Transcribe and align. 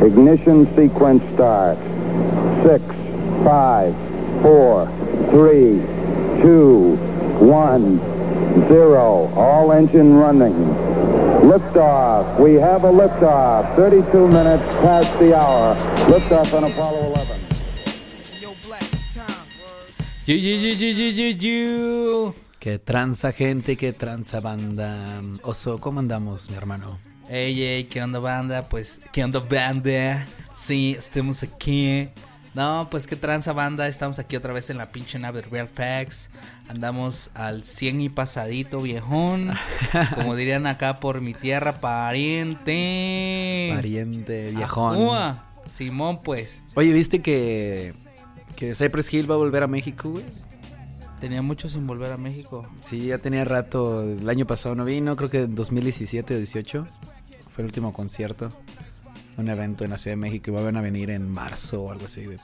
Ignition 0.00 0.64
sequence 0.74 1.22
start. 1.34 1.76
Six, 2.64 2.82
five, 3.44 3.92
four, 4.40 4.86
three, 5.28 5.76
two, 6.40 6.96
one, 7.36 7.98
zero. 8.68 9.28
All 9.36 9.72
engine 9.72 10.14
running. 10.16 10.54
Liftoff. 11.44 12.40
We 12.40 12.54
have 12.54 12.84
a 12.84 12.90
liftoff. 12.90 13.76
32 13.76 14.26
minutes 14.28 14.64
past 14.80 15.12
the 15.18 15.36
hour. 15.36 15.76
Liftoff 16.08 16.54
on 16.54 16.64
Apollo 16.64 17.12
11. 17.12 17.40
Yo, 18.40 18.54
Black, 18.66 18.82
it's 18.94 19.14
time, 19.14 19.26
word. 19.60 19.92
You, 20.24 20.34
you, 20.36 20.54
you, 20.56 20.72
you, 20.76 20.94
you, 20.94 21.08
you, 21.12 21.34
you. 21.36 22.34
Que 22.58 22.78
tranza 22.78 23.32
gente, 23.32 23.76
que 23.76 23.92
tranza 23.92 24.40
banda. 24.40 24.96
Oso, 25.42 25.78
¿cómo 25.78 26.00
andamos, 26.00 26.48
mi 26.48 26.56
hermano? 26.56 26.98
Ey, 27.32 27.62
ey, 27.62 27.84
¿qué 27.84 28.02
onda 28.02 28.18
banda? 28.18 28.68
Pues, 28.68 29.00
¿qué 29.12 29.22
onda 29.22 29.38
banda? 29.38 30.26
Sí, 30.52 30.96
estamos 30.98 31.44
aquí. 31.44 32.08
No, 32.54 32.88
pues 32.90 33.06
qué 33.06 33.14
tranza 33.14 33.52
banda, 33.52 33.86
estamos 33.86 34.18
aquí 34.18 34.34
otra 34.34 34.52
vez 34.52 34.68
en 34.68 34.78
la 34.78 34.90
pinche 34.90 35.16
nave 35.16 35.42
Real 35.42 35.68
Facts. 35.68 36.28
Andamos 36.66 37.30
al 37.34 37.62
100 37.62 38.00
y 38.00 38.08
pasadito, 38.08 38.82
viejón. 38.82 39.52
Como 40.16 40.34
dirían 40.34 40.66
acá 40.66 40.96
por 40.96 41.20
mi 41.20 41.32
tierra, 41.32 41.80
pariente. 41.80 43.70
Pariente, 43.76 44.50
viejón. 44.50 44.94
Ajúa. 44.96 45.44
Simón, 45.72 46.18
pues. 46.24 46.62
Oye, 46.74 46.92
¿viste 46.92 47.22
que, 47.22 47.94
que 48.56 48.74
Cypress 48.74 49.14
Hill 49.14 49.30
va 49.30 49.36
a 49.36 49.38
volver 49.38 49.62
a 49.62 49.68
México, 49.68 50.10
güey? 50.10 50.24
Tenía 51.20 51.42
mucho 51.42 51.68
sin 51.68 51.86
volver 51.86 52.10
a 52.10 52.16
México. 52.16 52.66
Sí, 52.80 53.06
ya 53.06 53.18
tenía 53.18 53.44
rato. 53.44 54.02
El 54.02 54.28
año 54.28 54.46
pasado 54.46 54.74
no 54.74 54.84
vino, 54.84 55.14
creo 55.14 55.30
que 55.30 55.42
en 55.42 55.54
2017 55.54 56.34
o 56.34 56.36
18. 56.38 56.86
Fue 57.54 57.62
el 57.62 57.66
último 57.66 57.92
concierto. 57.92 58.52
Un 59.36 59.48
evento 59.48 59.84
en 59.84 59.90
la 59.90 59.98
Ciudad 59.98 60.12
de 60.12 60.20
México 60.20 60.50
y 60.50 60.54
van 60.54 60.76
a 60.76 60.80
venir 60.82 61.10
en 61.10 61.28
marzo 61.30 61.82
o 61.84 61.92
algo 61.92 62.06
así, 62.06 62.24
güey. 62.26 62.38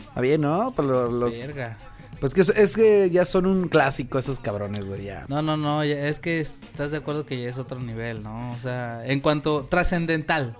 Está 0.00 0.20
bien, 0.20 0.40
¿no? 0.40 0.72
Pues 0.74 0.86
lo- 0.86 1.10
los, 1.10 1.36
Verga. 1.36 1.76
pues 2.20 2.34
que 2.34 2.40
es, 2.42 2.48
es 2.50 2.76
que 2.76 3.10
ya 3.10 3.24
son 3.24 3.46
un 3.46 3.68
clásico 3.68 4.18
esos 4.18 4.38
cabrones, 4.40 4.86
güey, 4.86 5.04
ya. 5.04 5.26
No, 5.28 5.42
no, 5.42 5.56
no, 5.56 5.82
es 5.82 6.20
que 6.20 6.40
estás 6.40 6.90
de 6.92 6.98
acuerdo 6.98 7.26
que 7.26 7.40
ya 7.40 7.48
es 7.48 7.58
otro 7.58 7.78
nivel, 7.80 8.22
¿no? 8.22 8.52
O 8.52 8.58
sea, 8.60 9.04
en 9.06 9.20
cuanto 9.20 9.64
trascendental, 9.64 10.56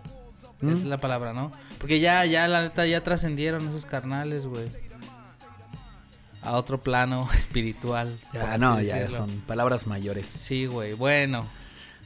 es 0.61 0.83
la 0.85 0.99
palabra, 0.99 1.33
¿no? 1.33 1.53
Porque 1.79 2.01
ya, 2.01 2.25
ya, 2.27 2.49
la 2.49 2.63
neta, 2.63 2.85
ya 2.87 3.03
trascendieron 3.05 3.69
esos 3.69 3.85
carnales, 3.87 4.45
güey. 4.47 4.69
A 6.43 6.57
otro 6.57 6.83
plano 6.83 7.29
espiritual. 7.37 8.19
Ya, 8.33 8.59
no, 8.59 8.81
ya 8.81 8.97
decirlo. 8.97 9.19
son 9.27 9.41
palabras 9.43 9.87
mayores. 9.87 10.27
Sí, 10.27 10.67
güey, 10.67 10.95
bueno. 10.95 11.47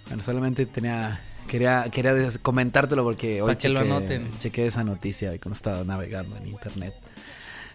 Bueno, 0.08 0.22
solamente 0.22 0.66
tenía 0.66 1.20
quería 1.48 1.84
quería 1.90 2.14
comentártelo 2.42 3.04
porque 3.04 3.42
hoy 3.42 3.54
chequé- 3.56 3.78
anoten. 3.80 4.30
chequé 4.38 4.66
esa 4.66 4.84
noticia 4.84 5.30
cuando 5.38 5.56
estaba 5.56 5.84
navegando 5.84 6.36
en 6.36 6.46
internet. 6.46 6.94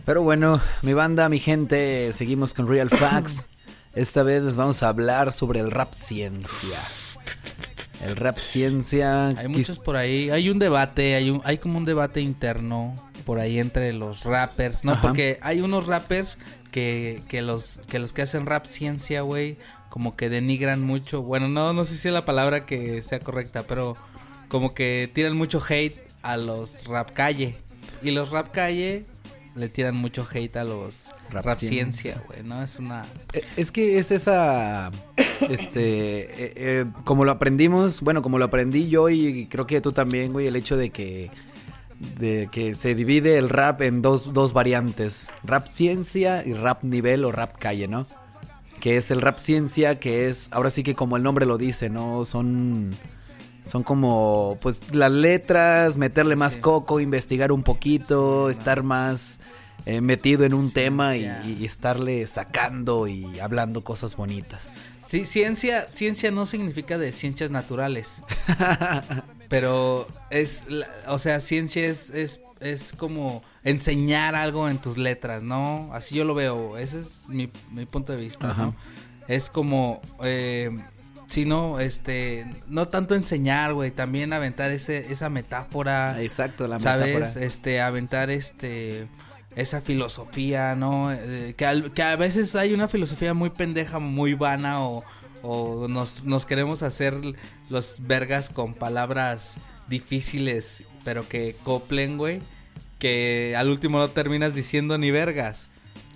Pero 0.06 0.22
bueno, 0.22 0.62
mi 0.84 0.94
banda, 0.94 1.28
mi 1.30 1.40
gente, 1.40 2.12
seguimos 2.14 2.54
con 2.54 2.68
Real 2.68 2.90
Facts. 2.90 3.44
Esta 3.96 4.24
vez 4.24 4.44
les 4.44 4.56
vamos 4.56 4.84
a 4.84 4.90
hablar 4.90 5.34
sobre 5.34 5.60
el 5.60 5.72
rap 5.72 5.94
ciencia. 5.94 6.78
El 8.06 8.16
rap 8.16 8.38
ciencia. 8.38 9.30
Hay 9.30 9.48
muchos 9.48 9.80
por 9.80 9.96
ahí, 9.96 10.30
hay 10.30 10.50
un 10.50 10.60
debate, 10.60 11.16
hay 11.16 11.30
un, 11.32 11.42
hay 11.44 11.58
como 11.58 11.78
un 11.80 11.86
debate 11.86 12.22
interno 12.22 12.96
por 13.26 13.40
ahí 13.40 13.58
entre 13.60 13.92
los 13.94 14.24
rappers, 14.24 14.84
¿no? 14.86 14.94
Ajá. 14.94 15.02
Porque 15.02 15.40
hay 15.42 15.62
unos 15.62 15.88
rappers 15.88 16.38
que, 16.72 17.24
que 17.28 17.42
los 17.42 17.80
que 17.90 17.98
los 18.00 18.14
que 18.14 18.22
hacen 18.22 18.46
rap 18.46 18.66
ciencia, 18.68 19.22
güey, 19.22 19.58
como 19.90 20.16
que 20.16 20.30
denigran 20.30 20.82
mucho. 20.82 21.22
Bueno, 21.22 21.50
no, 21.50 21.74
no 21.74 21.86
sé 21.86 21.96
si 21.96 22.08
es 22.08 22.14
la 22.14 22.26
palabra 22.26 22.66
que 22.66 23.02
sea 23.02 23.20
correcta, 23.20 23.64
pero 23.64 23.96
como 24.48 24.74
que 24.74 25.10
tiran 25.14 25.36
mucho 25.36 25.62
hate 25.68 25.98
a 26.22 26.38
los 26.38 26.86
rap 26.86 27.12
calle. 27.14 27.56
Y 28.02 28.12
los 28.12 28.30
rap 28.30 28.52
calle 28.52 29.06
le 29.56 29.70
tiran 29.70 29.96
mucho 29.96 30.28
hate 30.32 30.58
a 30.58 30.64
los 30.64 31.08
Rap 31.32 31.46
rap, 31.46 31.58
ciencia. 31.58 32.14
ciencia, 32.14 32.24
güey, 32.28 32.44
¿no? 32.44 32.62
Es 32.62 32.80
una... 32.80 33.06
Eh, 33.34 33.44
Es 33.56 33.72
que 33.72 33.98
es 33.98 34.12
esa, 34.12 34.92
este, 35.50 36.46
eh, 36.46 36.54
eh, 36.56 36.86
como 37.04 37.26
lo 37.26 37.32
aprendimos, 37.32 38.02
bueno, 38.02 38.22
como 38.22 38.38
lo 38.38 38.46
aprendí 38.46 38.88
yo 38.88 39.10
y 39.10 39.48
creo 39.48 39.68
que 39.68 39.82
tú 39.82 39.92
también, 39.92 40.32
güey, 40.32 40.48
el 40.48 40.56
hecho 40.56 40.78
de 40.78 40.92
que, 40.92 41.32
de 42.20 42.50
que 42.52 42.76
se 42.76 42.96
divide 42.96 43.38
el 43.38 43.50
rap 43.50 43.82
en 43.82 44.02
dos, 44.02 44.32
dos 44.32 44.54
variantes, 44.54 45.28
rap 45.44 45.66
ciencia 45.66 46.44
y 46.46 46.54
rap 46.54 46.84
nivel 46.84 47.26
o 47.26 47.32
rap 47.32 47.58
calle, 47.58 47.88
¿no? 47.88 48.06
Que 48.80 48.98
es 48.98 49.12
el 49.12 49.22
rap 49.22 49.40
ciencia, 49.40 50.00
que 50.00 50.30
es, 50.30 50.50
ahora 50.52 50.70
sí 50.70 50.84
que 50.84 50.96
como 50.96 51.18
el 51.18 51.24
nombre 51.24 51.46
lo 51.46 51.58
dice, 51.58 51.90
¿no? 51.90 52.24
Son, 52.26 52.96
son 53.64 53.84
como, 53.84 54.58
pues, 54.62 54.82
las 54.94 55.12
letras, 55.12 55.98
meterle 55.98 56.36
más 56.36 56.54
Sí. 56.54 56.60
coco, 56.60 57.00
investigar 57.00 57.52
un 57.52 57.64
poquito, 57.64 58.50
estar 58.50 58.84
más 58.84 59.40
eh, 59.86 60.02
metido 60.02 60.44
en 60.46 60.54
un 60.54 60.72
tema 60.72 61.16
y, 61.18 61.26
y 61.60 61.66
estarle 61.66 62.28
sacando 62.28 63.08
y 63.08 63.40
hablando 63.40 63.84
cosas 63.84 64.16
bonitas. 64.16 65.00
Sí, 65.08 65.24
ciencia, 65.26 65.88
ciencia 65.92 66.32
no 66.32 66.46
significa 66.46 66.98
de 66.98 67.14
ciencias 67.14 67.50
naturales. 67.50 68.22
pero 69.50 70.08
es, 70.30 70.64
o 71.08 71.20
sea, 71.20 71.40
ciencia 71.40 71.86
es, 71.88 72.10
es, 72.10 72.42
es 72.60 72.92
como 72.94 73.42
enseñar 73.70 74.36
algo 74.36 74.70
en 74.70 74.78
tus 74.78 74.98
letras, 74.98 75.44
¿no? 75.44 75.90
Así 75.94 76.16
yo 76.16 76.24
lo 76.24 76.34
veo, 76.34 76.78
ese 76.78 77.00
es 77.02 77.24
mi, 77.28 77.50
mi 77.72 77.86
punto 77.86 78.14
de 78.14 78.20
vista, 78.20 78.52
Ajá. 78.52 78.64
¿no? 78.68 78.76
Es 79.28 79.50
como, 79.50 80.02
eh, 80.24 80.72
si 81.28 81.44
no, 81.46 81.80
este, 81.80 82.46
no 82.68 82.88
tanto 82.88 83.14
enseñar, 83.16 83.74
güey, 83.74 83.92
también 83.92 84.32
aventar 84.32 84.72
ese, 84.72 85.12
esa 85.12 85.30
metáfora. 85.30 86.22
Exacto, 86.22 86.68
la 86.68 86.80
¿sabes? 86.80 87.14
metáfora. 87.16 87.46
Este, 87.46 87.82
aventar 87.82 88.30
este 88.30 89.08
esa 89.56 89.82
filosofía, 89.82 90.76
¿no? 90.76 91.12
Eh, 91.12 91.56
que, 91.58 91.66
al- 91.66 91.92
que 91.92 92.04
a 92.04 92.16
veces 92.16 92.56
hay 92.56 92.74
una 92.74 92.88
filosofía 92.88 93.34
muy 93.34 93.50
pendeja, 93.50 93.98
muy 94.00 94.36
vana 94.36 94.82
o, 94.82 95.04
o 95.42 95.88
nos, 95.90 96.24
nos 96.24 96.46
queremos 96.46 96.84
hacer 96.84 97.16
los 97.72 97.98
vergas 98.02 98.50
con 98.50 98.76
palabras 98.76 99.56
difíciles, 99.90 100.84
pero 101.04 101.28
que 101.28 101.56
coplen, 101.64 102.18
güey, 102.18 102.40
que 103.00 103.56
al 103.58 103.70
último 103.70 104.00
no 104.00 104.10
terminas 104.10 104.54
diciendo 104.56 104.98
ni 104.98 105.12
vergas. 105.12 105.68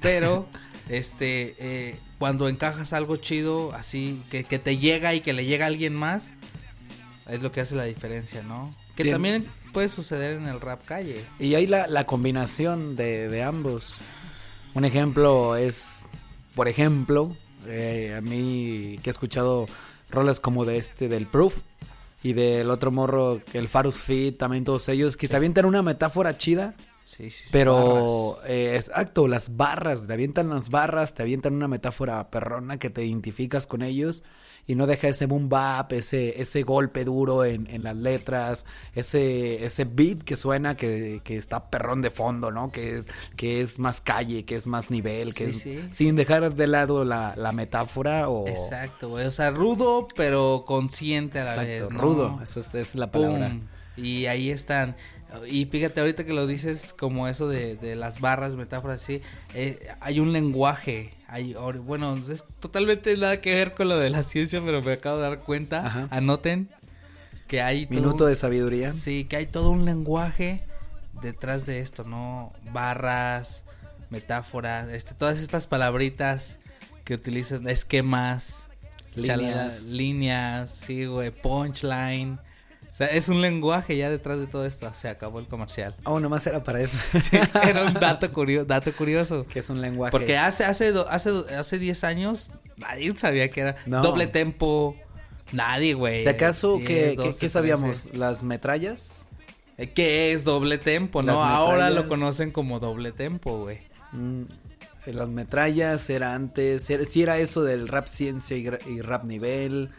Pero, 0.01 0.47
este, 0.89 1.55
eh, 1.59 1.95
cuando 2.19 2.47
encajas 2.49 2.93
algo 2.93 3.15
chido, 3.17 3.73
así, 3.73 4.21
que, 4.31 4.43
que 4.43 4.59
te 4.59 4.77
llega 4.77 5.13
y 5.15 5.21
que 5.21 5.33
le 5.33 5.45
llega 5.45 5.65
a 5.65 5.67
alguien 5.67 5.95
más, 5.95 6.31
es 7.29 7.41
lo 7.41 7.51
que 7.51 7.61
hace 7.61 7.75
la 7.75 7.85
diferencia, 7.85 8.41
¿no? 8.43 8.73
Que 8.95 9.03
Tien- 9.03 9.11
también 9.13 9.45
puede 9.73 9.89
suceder 9.89 10.33
en 10.33 10.47
el 10.47 10.59
rap 10.59 10.83
calle. 10.85 11.23
Y 11.39 11.55
hay 11.55 11.65
la, 11.67 11.87
la 11.87 12.05
combinación 12.05 12.95
de, 12.95 13.29
de 13.29 13.43
ambos. 13.43 13.99
Un 14.73 14.85
ejemplo 14.85 15.55
es, 15.55 16.05
por 16.55 16.67
ejemplo, 16.67 17.35
eh, 17.67 18.15
a 18.17 18.21
mí 18.21 18.99
que 19.03 19.09
he 19.09 19.11
escuchado 19.11 19.67
rolas 20.09 20.39
como 20.39 20.65
de 20.65 20.77
este, 20.77 21.07
del 21.07 21.25
Proof, 21.25 21.61
y 22.23 22.33
del 22.33 22.69
otro 22.69 22.91
morro, 22.91 23.41
el 23.53 23.67
Farus 23.67 23.97
Fit, 23.97 24.37
también 24.37 24.63
todos 24.63 24.87
ellos, 24.89 25.17
que 25.17 25.27
te 25.27 25.35
avientan 25.35 25.65
una 25.65 25.81
metáfora 25.81 26.37
chida, 26.37 26.75
Sí, 27.03 27.29
sí, 27.29 27.43
sí, 27.43 27.49
pero 27.51 28.39
eh, 28.45 28.77
exacto, 28.77 29.27
las 29.27 29.57
barras, 29.57 30.07
te 30.07 30.13
avientan 30.13 30.49
las 30.49 30.69
barras, 30.69 31.13
te 31.13 31.23
avientan 31.23 31.53
una 31.53 31.67
metáfora 31.67 32.29
perrona 32.29 32.79
que 32.79 32.89
te 32.89 33.03
identificas 33.03 33.67
con 33.67 33.81
ellos 33.81 34.23
y 34.67 34.75
no 34.75 34.87
deja 34.87 35.07
ese 35.09 35.25
boom 35.25 35.49
bap, 35.49 35.91
ese, 35.93 36.39
ese 36.41 36.63
golpe 36.63 37.03
duro 37.03 37.43
en, 37.45 37.67
en 37.69 37.83
las 37.83 37.95
letras, 37.95 38.65
ese, 38.93 39.65
ese 39.65 39.85
beat 39.85 40.23
que 40.23 40.35
suena 40.35 40.75
que, 40.77 41.21
que 41.23 41.35
está 41.35 41.69
perrón 41.69 42.01
de 42.01 42.11
fondo, 42.11 42.51
¿no? 42.51 42.71
Que 42.71 42.97
es, 42.97 43.05
que 43.35 43.61
es 43.61 43.79
más 43.79 44.01
calle, 44.01 44.45
que 44.45 44.55
es 44.55 44.67
más 44.67 44.89
nivel, 44.91 45.33
que 45.33 45.51
Sí, 45.51 45.73
es 45.73 45.81
sí. 45.81 45.87
sin 45.91 46.15
dejar 46.15 46.53
de 46.55 46.67
lado 46.67 47.03
la, 47.03 47.33
la 47.35 47.51
metáfora 47.51 48.29
o 48.29 48.47
Exacto, 48.47 49.09
güey. 49.09 49.25
O 49.25 49.31
sea, 49.31 49.51
rudo, 49.51 50.07
pero 50.15 50.63
consciente 50.65 51.39
a 51.39 51.43
la 51.45 51.49
exacto, 51.51 51.71
vez. 51.71 51.89
¿no? 51.89 52.01
rudo, 52.01 52.39
eso 52.43 52.59
es, 52.59 52.67
esa 52.67 52.79
es 52.79 52.95
la 52.95 53.11
palabra. 53.11 53.57
Y 53.97 54.25
ahí 54.27 54.49
están. 54.49 54.95
Y 55.49 55.65
fíjate, 55.65 56.01
ahorita 56.01 56.25
que 56.25 56.33
lo 56.33 56.45
dices, 56.45 56.93
como 56.93 57.27
eso 57.27 57.47
de, 57.47 57.75
de 57.77 57.95
las 57.95 58.19
barras, 58.19 58.55
metáforas, 58.55 59.01
así, 59.01 59.21
eh, 59.53 59.79
hay 60.01 60.19
un 60.19 60.33
lenguaje. 60.33 61.11
Hay, 61.31 61.53
bueno, 61.53 62.15
es 62.29 62.43
totalmente 62.59 63.15
nada 63.15 63.39
que 63.39 63.55
ver 63.55 63.73
con 63.73 63.87
lo 63.87 63.97
de 63.97 64.09
la 64.09 64.21
ciencia, 64.23 64.61
pero 64.63 64.83
me 64.83 64.91
acabo 64.91 65.15
de 65.15 65.23
dar 65.23 65.39
cuenta. 65.39 65.85
Ajá. 65.85 66.07
Anoten 66.11 66.69
que 67.47 67.61
hay 67.61 67.87
Minuto 67.87 68.25
de 68.25 68.35
sabiduría. 68.35 68.91
Sí, 68.91 69.25
que 69.25 69.37
hay 69.37 69.45
todo 69.45 69.69
un 69.69 69.85
lenguaje 69.85 70.61
detrás 71.21 71.65
de 71.65 71.79
esto, 71.79 72.03
¿no? 72.03 72.51
Barras, 72.73 73.63
metáforas, 74.09 74.89
este, 74.89 75.13
todas 75.13 75.39
estas 75.39 75.67
palabritas 75.67 76.57
que 77.05 77.13
utilizan, 77.13 77.67
esquemas, 77.67 78.67
Líneas. 79.15 79.83
líneas, 79.83 80.69
sí, 80.69 81.05
güey, 81.05 81.31
punchline. 81.31 82.39
Sea, 83.07 83.15
es 83.17 83.29
un 83.29 83.41
lenguaje 83.41 83.97
ya 83.97 84.09
detrás 84.09 84.39
de 84.39 84.47
todo 84.47 84.65
esto. 84.65 84.91
Se 84.93 85.07
acabó 85.09 85.39
el 85.39 85.47
comercial. 85.47 85.95
Oh, 86.03 86.19
nomás 86.19 86.45
era 86.47 86.63
para 86.63 86.81
eso. 86.81 87.17
Era 87.67 87.85
un 87.85 87.93
dato 87.93 88.31
curioso, 88.31 88.65
dato 88.65 88.91
curioso. 88.93 89.45
que 89.47 89.59
es 89.59 89.69
un 89.69 89.81
lenguaje. 89.81 90.11
Porque 90.11 90.37
hace 90.37 90.63
hace 90.65 90.91
do- 90.91 91.07
hace 91.09 91.29
hace 91.57 91.79
10 91.79 92.03
años 92.03 92.51
nadie 92.77 93.15
sabía 93.17 93.49
que 93.49 93.61
era 93.61 93.75
No. 93.85 94.01
doble 94.01 94.27
tempo. 94.27 94.95
Nadie, 95.51 95.93
güey. 95.95 96.21
Si 96.21 96.27
acaso, 96.29 96.77
10, 96.77 96.87
¿qué, 96.87 96.95
qué- 97.11 97.15
12, 97.15 97.39
qué 97.39 97.49
sabíamos? 97.49 98.03
13. 98.03 98.17
¿Las 98.17 98.43
metrallas? 98.43 99.27
Eh, 99.77 99.89
¿Qué 99.91 100.31
es 100.31 100.43
doble 100.43 100.77
tempo? 100.77 101.21
No, 101.23 101.43
ahora 101.43 101.89
lo 101.89 102.07
conocen 102.07 102.51
como 102.51 102.79
doble 102.79 103.11
tempo, 103.11 103.59
güey. 103.63 103.79
Mm, 104.13 104.43
eh, 105.07 105.13
las 105.13 105.27
metrallas 105.27 106.09
era 106.09 106.35
antes. 106.35 106.89
Era, 106.89 107.03
sí 107.05 107.21
era 107.23 107.37
eso 107.39 107.63
del 107.63 107.87
rap 107.87 108.07
ciencia 108.07 108.55
y, 108.55 108.67
y 108.87 109.01
rap 109.01 109.25
nivel. 109.25 109.89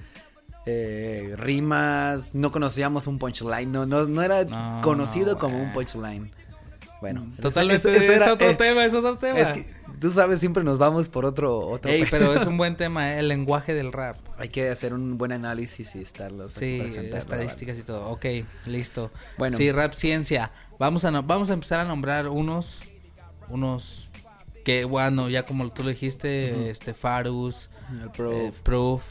Eh, 0.66 1.34
rimas. 1.36 2.34
No 2.34 2.50
conocíamos 2.52 3.06
un 3.06 3.18
punchline. 3.18 3.70
No, 3.70 3.86
no, 3.86 4.04
no 4.06 4.22
era 4.22 4.44
No, 4.44 4.80
conocido 4.82 5.32
no, 5.34 5.38
como 5.38 5.60
un 5.62 5.72
punchline. 5.72 6.30
Bueno, 7.00 7.26
Totalmente 7.40 7.88
eso- 7.90 8.00
eso 8.00 8.12
es 8.12 8.22
era- 8.22 8.32
otro 8.32 8.50
eh, 8.50 8.54
tema, 8.54 8.84
es 8.84 8.94
otro 8.94 9.18
tema. 9.18 9.40
Es 9.40 9.50
que 9.50 9.66
tú 9.98 10.08
sabes, 10.10 10.38
siempre 10.38 10.62
nos 10.62 10.78
vamos 10.78 11.08
por 11.08 11.24
otro. 11.24 11.58
otro 11.58 11.90
Ey, 11.90 12.06
pero 12.08 12.32
es 12.36 12.46
un 12.46 12.56
buen 12.56 12.76
tema, 12.76 13.14
eh, 13.14 13.18
el 13.18 13.26
lenguaje 13.26 13.74
del 13.74 13.92
rap. 13.92 14.14
Hay 14.38 14.50
que 14.50 14.68
hacer 14.70 14.94
un 14.94 15.18
buen 15.18 15.32
análisis 15.32 15.96
y 15.96 16.00
estarlos 16.00 16.52
Sí, 16.52 16.80
estadísticas 16.80 17.76
y 17.76 17.82
todo. 17.82 18.08
Ok, 18.08 18.26
listo. 18.66 19.10
Bueno. 19.36 19.56
Sí, 19.56 19.72
rap 19.72 19.94
ciencia. 19.94 20.52
Vamos 20.78 21.04
a, 21.04 21.10
no- 21.10 21.24
vamos 21.24 21.50
a 21.50 21.54
empezar 21.54 21.80
a 21.80 21.84
nombrar 21.84 22.28
unos, 22.28 22.80
unos 23.48 24.08
que, 24.64 24.84
bueno, 24.84 25.28
ya 25.28 25.44
como 25.44 25.68
tú 25.70 25.82
lo 25.82 25.88
dijiste, 25.88 26.70
este, 26.70 26.94
Farus. 26.94 27.68
El 28.00 28.10
Proof. 28.10 28.34
eh, 28.36 28.52
Proof. 28.62 29.02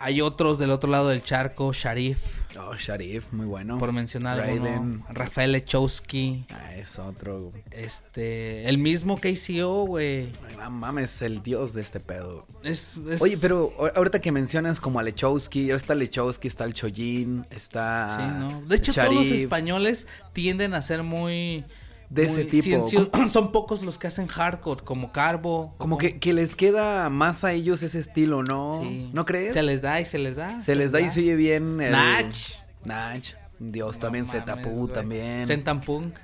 Hay 0.00 0.20
otros 0.20 0.58
del 0.58 0.70
otro 0.70 0.90
lado 0.90 1.08
del 1.08 1.22
charco, 1.22 1.72
Sharif, 1.72 2.18
Oh, 2.60 2.74
Sharif, 2.76 3.30
muy 3.32 3.46
bueno. 3.46 3.78
por 3.78 3.92
mencionar 3.92 4.38
Raiden. 4.38 4.66
alguno. 4.66 5.06
Rafael 5.10 5.52
Lechowski, 5.52 6.44
Ah, 6.50 6.74
es 6.74 6.98
otro. 6.98 7.52
este, 7.70 8.68
el 8.68 8.78
mismo 8.78 9.16
KCO, 9.18 9.84
güey. 9.86 10.32
No 10.58 10.70
mames, 10.70 11.22
el 11.22 11.42
dios 11.42 11.72
de 11.74 11.82
este 11.82 12.00
pedo. 12.00 12.46
Es, 12.64 12.94
es- 13.10 13.20
Oye, 13.22 13.36
pero 13.38 13.72
ahorita 13.94 14.20
que 14.20 14.32
mencionas 14.32 14.80
como 14.80 14.98
a 14.98 15.02
Lechowski, 15.02 15.70
está 15.70 15.94
Lechowski, 15.94 16.48
está 16.48 16.64
el 16.64 16.74
Chojin, 16.74 17.44
está. 17.50 18.18
Sí, 18.18 18.38
¿no? 18.54 18.60
De 18.66 18.76
hecho, 18.76 18.92
todos 18.92 19.14
los 19.14 19.26
españoles 19.26 20.06
tienden 20.32 20.74
a 20.74 20.82
ser 20.82 21.02
muy... 21.02 21.64
De 22.10 22.22
muy 22.26 22.32
ese 22.32 22.44
tipo. 22.44 22.88
Son 23.28 23.52
pocos 23.52 23.82
los 23.82 23.98
que 23.98 24.06
hacen 24.06 24.26
hardcore, 24.28 24.82
como 24.82 25.12
Carbo. 25.12 25.74
Como 25.78 25.98
que, 25.98 26.18
que 26.18 26.32
les 26.32 26.56
queda 26.56 27.08
más 27.10 27.44
a 27.44 27.52
ellos 27.52 27.82
ese 27.82 27.98
estilo, 27.98 28.42
¿no? 28.42 28.80
Sí. 28.82 29.10
¿No 29.12 29.26
crees? 29.26 29.52
Se 29.52 29.62
les 29.62 29.82
da 29.82 30.00
y 30.00 30.04
se 30.06 30.18
les 30.18 30.36
da. 30.36 30.60
Se 30.60 30.74
les 30.74 30.90
da 30.92 31.00
y 31.00 31.10
se 31.10 31.20
oye 31.20 31.36
bien. 31.36 31.80
el- 31.80 31.92
Nach. 31.92 32.36
Nach. 32.84 33.24
Dios, 33.58 33.96
No 33.96 34.00
también 34.02 34.24
Zetapu 34.26 34.88
también. 34.88 35.46
Zentampunk. 35.46 36.14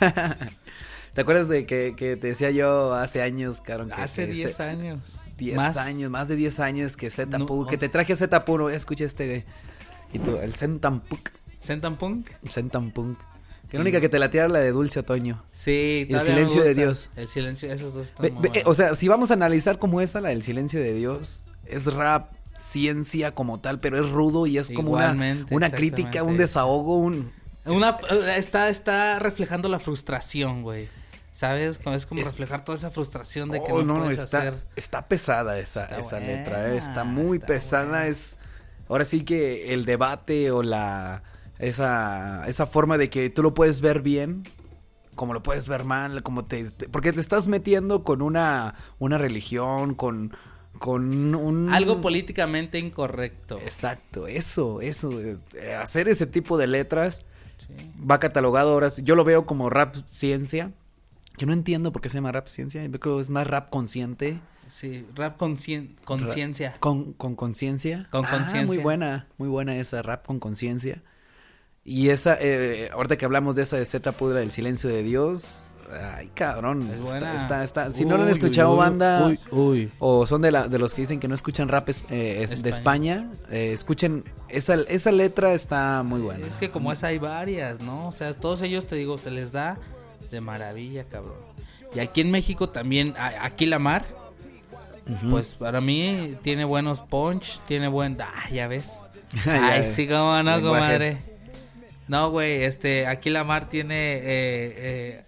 ¿Te 1.14 1.20
acuerdas 1.22 1.48
de 1.48 1.64
que, 1.66 1.94
que 1.96 2.16
te 2.16 2.28
decía 2.28 2.50
yo 2.50 2.94
hace 2.94 3.22
años? 3.22 3.60
Que, 3.60 3.72
Hace 3.72 4.26
que 4.26 4.32
10 4.32 4.54
se- 4.56 4.62
años. 4.62 5.00
10 5.38 5.56
Más. 5.56 5.76
años, 5.76 6.10
más 6.10 6.28
de 6.28 6.36
10 6.36 6.60
años 6.60 6.96
que 6.96 7.10
Zetapu, 7.10 7.62
No, 7.62 7.66
que 7.66 7.78
te 7.78 7.88
traje 7.88 8.12
a 8.12 8.16
Zetapu, 8.16 8.58
no, 8.58 8.70
escucha 8.70 9.04
este, 9.04 9.26
güey. 9.26 9.44
Y 10.12 10.18
tú, 10.18 10.36
el 10.36 10.54
Zentampuk, 10.54 11.30
Zentampunk. 11.60 12.28
Zentampunk. 12.48 13.18
Que 13.70 13.76
la 13.78 13.82
única 13.82 14.00
que 14.00 14.08
te 14.08 14.18
lateara 14.18 14.46
era 14.46 14.52
la 14.54 14.58
de 14.60 14.72
Dulce 14.72 14.98
Otoño. 15.00 15.44
Sí, 15.52 16.06
Y 16.08 16.12
el 16.12 16.22
silencio 16.22 16.62
de. 16.62 16.74
Dios. 16.74 17.10
El 17.16 17.28
silencio, 17.28 17.72
esos 17.72 17.94
dos 17.94 18.08
están 18.08 18.32
muy 18.34 18.50
o 18.64 18.74
sea, 18.74 18.94
si 18.96 19.06
vamos 19.08 19.30
a 19.30 19.34
analizar 19.34 19.78
como 19.78 20.00
esa, 20.00 20.20
la 20.20 20.30
del 20.30 20.42
silencio 20.42 20.80
de 20.80 20.92
Dios, 20.92 21.44
es 21.66 21.84
rap, 21.86 22.32
ciencia 22.58 23.32
como 23.34 23.60
tal, 23.60 23.78
pero 23.80 24.04
es 24.04 24.10
rudo 24.10 24.46
y 24.46 24.58
es 24.58 24.70
como 24.70 24.92
una, 24.92 25.16
una 25.50 25.70
crítica, 25.70 26.22
un 26.22 26.36
desahogo, 26.36 26.96
un... 26.96 27.32
Una, 27.64 27.96
está, 28.36 28.68
está 28.70 29.18
reflejando 29.18 29.68
la 29.68 29.78
frustración, 29.78 30.62
güey. 30.62 30.88
¿Sabes? 31.30 31.78
Es 31.86 32.06
como 32.06 32.22
reflejar 32.22 32.64
toda 32.64 32.76
esa 32.76 32.90
frustración 32.90 33.50
de 33.50 33.62
que 33.62 33.72
Oh, 33.72 33.82
no, 33.82 33.98
no, 33.98 34.04
puedes 34.04 34.20
está, 34.20 34.38
hacer. 34.40 34.58
está 34.76 35.06
pesada 35.06 35.58
esa, 35.58 35.84
Está 35.84 36.00
esa 36.00 36.16
buena, 36.18 36.32
letra, 36.36 36.68
eh, 36.70 36.76
está 36.76 37.04
muy 37.04 37.36
está 37.36 37.46
pesada, 37.46 37.84
buena. 37.84 38.06
es... 38.08 38.38
Ahora 38.88 39.04
sí 39.04 39.24
que 39.24 39.72
el 39.72 39.84
debate 39.84 40.50
o 40.50 40.62
la... 40.62 41.22
Esa, 41.60 42.44
esa 42.48 42.66
forma 42.66 42.96
de 42.98 43.10
que 43.10 43.28
tú 43.30 43.42
lo 43.42 43.52
puedes 43.54 43.80
ver 43.80 44.00
bien, 44.00 44.44
como 45.14 45.34
lo 45.34 45.42
puedes 45.42 45.68
ver 45.68 45.84
mal, 45.84 46.22
como 46.22 46.44
te... 46.44 46.70
te- 46.70 46.88
porque 46.88 47.12
te 47.12 47.20
estás 47.20 47.48
metiendo 47.48 48.02
con 48.02 48.22
una, 48.22 48.74
una 48.98 49.18
religión, 49.18 49.94
con, 49.94 50.32
con 50.78 51.34
un... 51.34 51.68
Algo 51.70 52.00
políticamente 52.00 52.78
incorrecto. 52.78 53.58
Exacto, 53.58 54.26
eso, 54.26 54.80
eso, 54.80 55.20
es- 55.20 55.40
eh, 55.54 55.74
hacer 55.74 56.08
ese 56.08 56.26
tipo 56.26 56.56
de 56.56 56.66
letras 56.66 57.26
va 58.10 58.18
catalogado 58.18 58.72
ahora, 58.72 58.88
yo 59.02 59.14
lo 59.14 59.24
veo 59.24 59.44
como 59.46 59.68
rap 59.68 59.94
ciencia. 60.08 60.72
Yo 61.36 61.46
no 61.46 61.52
entiendo 61.52 61.92
por 61.92 62.00
qué 62.02 62.08
se 62.08 62.16
llama 62.16 62.32
rap 62.32 62.46
ciencia, 62.48 62.82
yo 62.84 62.98
creo 63.00 63.16
que 63.16 63.22
es 63.22 63.30
más 63.30 63.46
rap 63.46 63.68
consciente. 63.70 64.40
Sí, 64.66 65.06
rap 65.14 65.38
concien- 65.38 65.94
conciencia. 66.04 66.74
Con 66.80 67.12
con 67.12 67.36
conciencia. 67.36 68.06
Con 68.10 68.24
Ah, 68.24 68.30
conciencia. 68.30 68.64
muy 68.66 68.78
buena, 68.78 69.26
muy 69.36 69.48
buena 69.48 69.76
esa 69.76 70.00
rap 70.02 70.24
con 70.26 70.38
conciencia. 70.40 71.02
Y 71.84 72.10
esa, 72.10 72.36
eh, 72.40 72.90
ahorita 72.92 73.16
que 73.16 73.24
hablamos 73.24 73.54
de 73.54 73.62
esa 73.62 73.76
de 73.76 73.84
Z 73.86 74.12
Pudra 74.12 74.40
del 74.40 74.50
silencio 74.50 74.90
de 74.90 75.02
Dios, 75.02 75.64
ay 76.16 76.30
cabrón, 76.34 76.82
Es 76.82 76.94
está- 76.98 77.10
buena. 77.10 77.42
está, 77.42 77.64
está- 77.64 77.90
si 77.92 78.04
no 78.04 78.16
lo 78.16 78.24
han 78.24 78.28
escuchado 78.28 78.72
uy, 78.72 78.78
banda, 78.78 79.32
uy, 79.50 79.90
o 79.98 80.26
son 80.26 80.42
de, 80.42 80.52
la, 80.52 80.68
de 80.68 80.78
los 80.78 80.94
que 80.94 81.00
dicen 81.02 81.18
que 81.18 81.26
no 81.26 81.34
escuchan 81.34 81.68
rap 81.68 81.88
es- 81.88 82.04
eh, 82.10 82.46
es- 82.48 82.62
de 82.62 82.70
España, 82.70 83.30
eh, 83.50 83.72
escuchen, 83.72 84.24
esa, 84.48 84.74
esa 84.74 85.10
letra 85.10 85.52
está 85.54 86.02
muy 86.04 86.20
buena. 86.20 86.46
Es 86.46 86.56
que 86.58 86.70
como 86.70 86.92
esa 86.92 87.08
hay 87.08 87.18
varias, 87.18 87.80
¿no? 87.80 88.08
O 88.08 88.12
sea, 88.12 88.32
todos 88.34 88.60
ellos, 88.62 88.86
te 88.86 88.96
digo, 88.96 89.16
se 89.18 89.30
les 89.30 89.50
da 89.52 89.78
de 90.30 90.40
maravilla, 90.40 91.04
cabrón. 91.04 91.38
Y 91.94 91.98
aquí 92.00 92.20
en 92.20 92.30
México 92.30 92.68
también, 92.68 93.14
aquí 93.40 93.66
la 93.66 93.78
mar, 93.80 94.04
pues 95.28 95.56
para 95.56 95.80
mí 95.80 96.36
tiene 96.42 96.64
buenos 96.64 97.00
punch, 97.00 97.58
tiene 97.66 97.88
buen... 97.88 98.16
Ah, 98.20 98.48
ya 98.52 98.68
ves. 98.68 98.90
Ya 99.44 99.72
Ay, 99.72 99.80
ves. 99.80 99.94
sí, 99.94 100.06
cómo 100.06 100.40
no, 100.42 100.56
Lenguaje. 100.56 100.60
comadre. 100.62 101.29
No, 102.10 102.30
güey, 102.30 102.64
este, 102.64 103.06
aquí 103.06 103.30
la 103.30 103.44
mar 103.44 103.68
tiene... 103.68 104.14
Eh, 104.16 104.22
eh, 104.24 105.22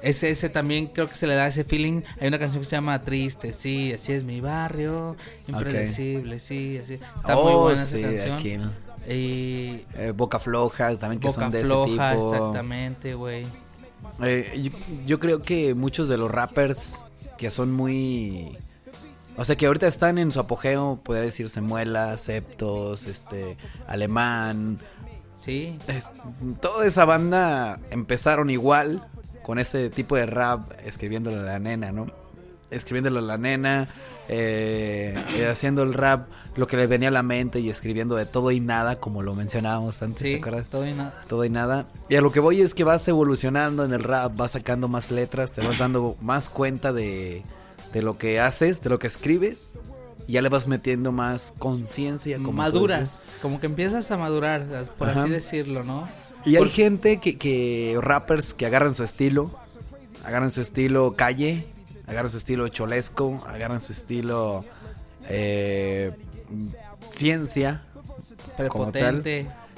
ese, 0.00 0.30
ese 0.30 0.48
también 0.48 0.86
creo 0.86 1.08
que 1.08 1.14
se 1.16 1.26
le 1.26 1.34
da 1.34 1.48
ese 1.48 1.64
feeling. 1.64 2.02
Hay 2.20 2.28
una 2.28 2.38
canción 2.38 2.62
que 2.62 2.68
se 2.68 2.76
llama 2.76 3.02
Triste, 3.02 3.52
sí, 3.52 3.92
así 3.92 4.12
es 4.12 4.22
mi 4.22 4.40
barrio, 4.40 5.16
impredecible, 5.48 6.38
sí, 6.38 6.78
así. 6.80 6.94
Está 6.94 7.34
muy 7.34 7.52
Oh, 7.52 7.62
buena 7.62 7.82
sí, 7.82 8.02
esa 8.02 8.26
canción. 8.28 8.72
aquí, 9.02 9.12
Y 9.12 9.84
eh, 9.94 10.12
Boca 10.14 10.38
Floja, 10.38 10.96
también 10.96 11.18
que 11.20 11.26
Boca 11.28 11.40
son 11.40 11.50
de 11.50 11.58
ese 11.58 11.66
floja, 11.66 12.12
tipo. 12.12 12.34
exactamente, 12.34 13.14
güey. 13.14 13.46
Eh, 14.22 14.60
yo, 14.62 14.70
yo 15.06 15.18
creo 15.18 15.42
que 15.42 15.74
muchos 15.74 16.08
de 16.08 16.16
los 16.18 16.30
rappers 16.30 17.02
que 17.38 17.50
son 17.50 17.72
muy... 17.72 18.56
O 19.36 19.44
sea, 19.44 19.56
que 19.56 19.66
ahorita 19.66 19.88
están 19.88 20.18
en 20.18 20.30
su 20.30 20.38
apogeo, 20.38 21.00
podría 21.02 21.24
decirse 21.24 21.60
Muela, 21.60 22.16
Septos, 22.18 23.06
este, 23.06 23.56
Alemán. 23.88 24.78
Sí, 25.38 25.78
es- 25.88 26.10
toda 26.60 26.86
esa 26.86 27.04
banda 27.04 27.78
empezaron 27.90 28.50
igual 28.50 29.06
con 29.42 29.58
ese 29.58 29.90
tipo 29.90 30.16
de 30.16 30.26
rap, 30.26 30.70
escribiéndole 30.84 31.36
a 31.38 31.42
la 31.42 31.58
nena, 31.58 31.92
¿no? 31.92 32.06
Escribiéndole 32.70 33.18
a 33.18 33.22
la 33.22 33.36
nena, 33.38 33.88
eh, 34.28 35.14
eh, 35.36 35.46
haciendo 35.46 35.82
el 35.82 35.92
rap, 35.92 36.28
lo 36.56 36.66
que 36.66 36.78
le 36.78 36.86
venía 36.86 37.08
a 37.08 37.12
la 37.12 37.22
mente 37.22 37.60
y 37.60 37.68
escribiendo 37.68 38.16
de 38.16 38.24
todo 38.24 38.50
y 38.52 38.60
nada, 38.60 38.98
como 38.98 39.22
lo 39.22 39.34
mencionábamos 39.34 40.02
antes, 40.02 40.18
¿te 40.18 40.24
sí, 40.24 40.34
acuerdas? 40.36 40.68
todo 40.70 40.86
y 40.86 40.92
nada. 40.94 41.14
todo 41.28 41.44
y 41.44 41.50
nada. 41.50 41.86
Y 42.08 42.16
a 42.16 42.20
lo 42.22 42.32
que 42.32 42.40
voy 42.40 42.62
es 42.62 42.72
que 42.74 42.84
vas 42.84 43.06
evolucionando 43.06 43.84
en 43.84 43.92
el 43.92 44.02
rap, 44.02 44.34
vas 44.34 44.52
sacando 44.52 44.88
más 44.88 45.10
letras, 45.10 45.52
te 45.52 45.60
vas 45.60 45.78
dando 45.78 46.16
más 46.22 46.48
cuenta 46.48 46.92
de, 46.94 47.42
de 47.92 48.02
lo 48.02 48.16
que 48.16 48.40
haces, 48.40 48.80
de 48.80 48.88
lo 48.88 48.98
que 48.98 49.08
escribes. 49.08 49.74
Y 50.26 50.32
ya 50.32 50.42
le 50.42 50.48
vas 50.48 50.66
metiendo 50.66 51.12
más 51.12 51.54
conciencia. 51.58 52.38
Maduras, 52.38 53.36
como 53.42 53.60
que 53.60 53.66
empiezas 53.66 54.10
a 54.10 54.16
madurar, 54.16 54.66
por 54.98 55.10
Ajá. 55.10 55.22
así 55.22 55.30
decirlo, 55.30 55.84
¿no? 55.84 56.08
Y 56.44 56.56
hay 56.56 56.68
gente 56.68 57.18
que, 57.18 57.38
que, 57.38 57.98
rappers 58.00 58.54
que 58.54 58.66
agarran 58.66 58.94
su 58.94 59.04
estilo, 59.04 59.50
agarran 60.24 60.50
su 60.50 60.60
estilo 60.60 61.14
calle, 61.16 61.66
agarran 62.06 62.30
su 62.30 62.38
estilo 62.38 62.68
cholesco, 62.68 63.42
agarran 63.48 63.80
su 63.80 63.92
estilo 63.92 64.64
eh, 65.28 66.12
ciencia, 67.10 67.82
como 68.68 68.92
tal. 68.92 69.22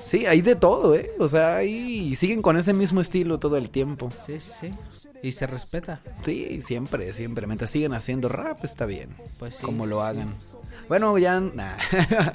Sí, 0.06 0.24
hay 0.24 0.40
de 0.40 0.54
todo, 0.54 0.94
¿eh? 0.94 1.10
O 1.18 1.28
sea, 1.28 1.56
ahí 1.56 2.14
siguen 2.14 2.40
con 2.40 2.56
ese 2.56 2.72
mismo 2.72 3.00
estilo 3.00 3.38
todo 3.40 3.56
el 3.56 3.70
tiempo. 3.70 4.12
Sí, 4.24 4.38
sí, 4.38 4.52
sí. 4.60 4.74
Y 5.20 5.32
se 5.32 5.48
respeta. 5.48 6.00
Sí, 6.24 6.62
siempre, 6.62 7.12
siempre. 7.12 7.48
Mientras 7.48 7.70
siguen 7.70 7.92
haciendo 7.92 8.28
rap, 8.28 8.62
está 8.62 8.86
bien. 8.86 9.10
Pues 9.40 9.56
sí. 9.56 9.62
Como 9.64 9.84
lo 9.84 10.02
hagan. 10.02 10.34
Bueno, 10.88 11.18
ya. 11.18 11.40
nah. 11.40 11.74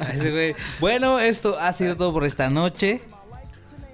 Bueno, 0.82 1.20
esto 1.20 1.58
ha 1.60 1.72
sido 1.72 1.96
todo 1.96 2.12
por 2.12 2.26
esta 2.26 2.50
noche. 2.50 3.02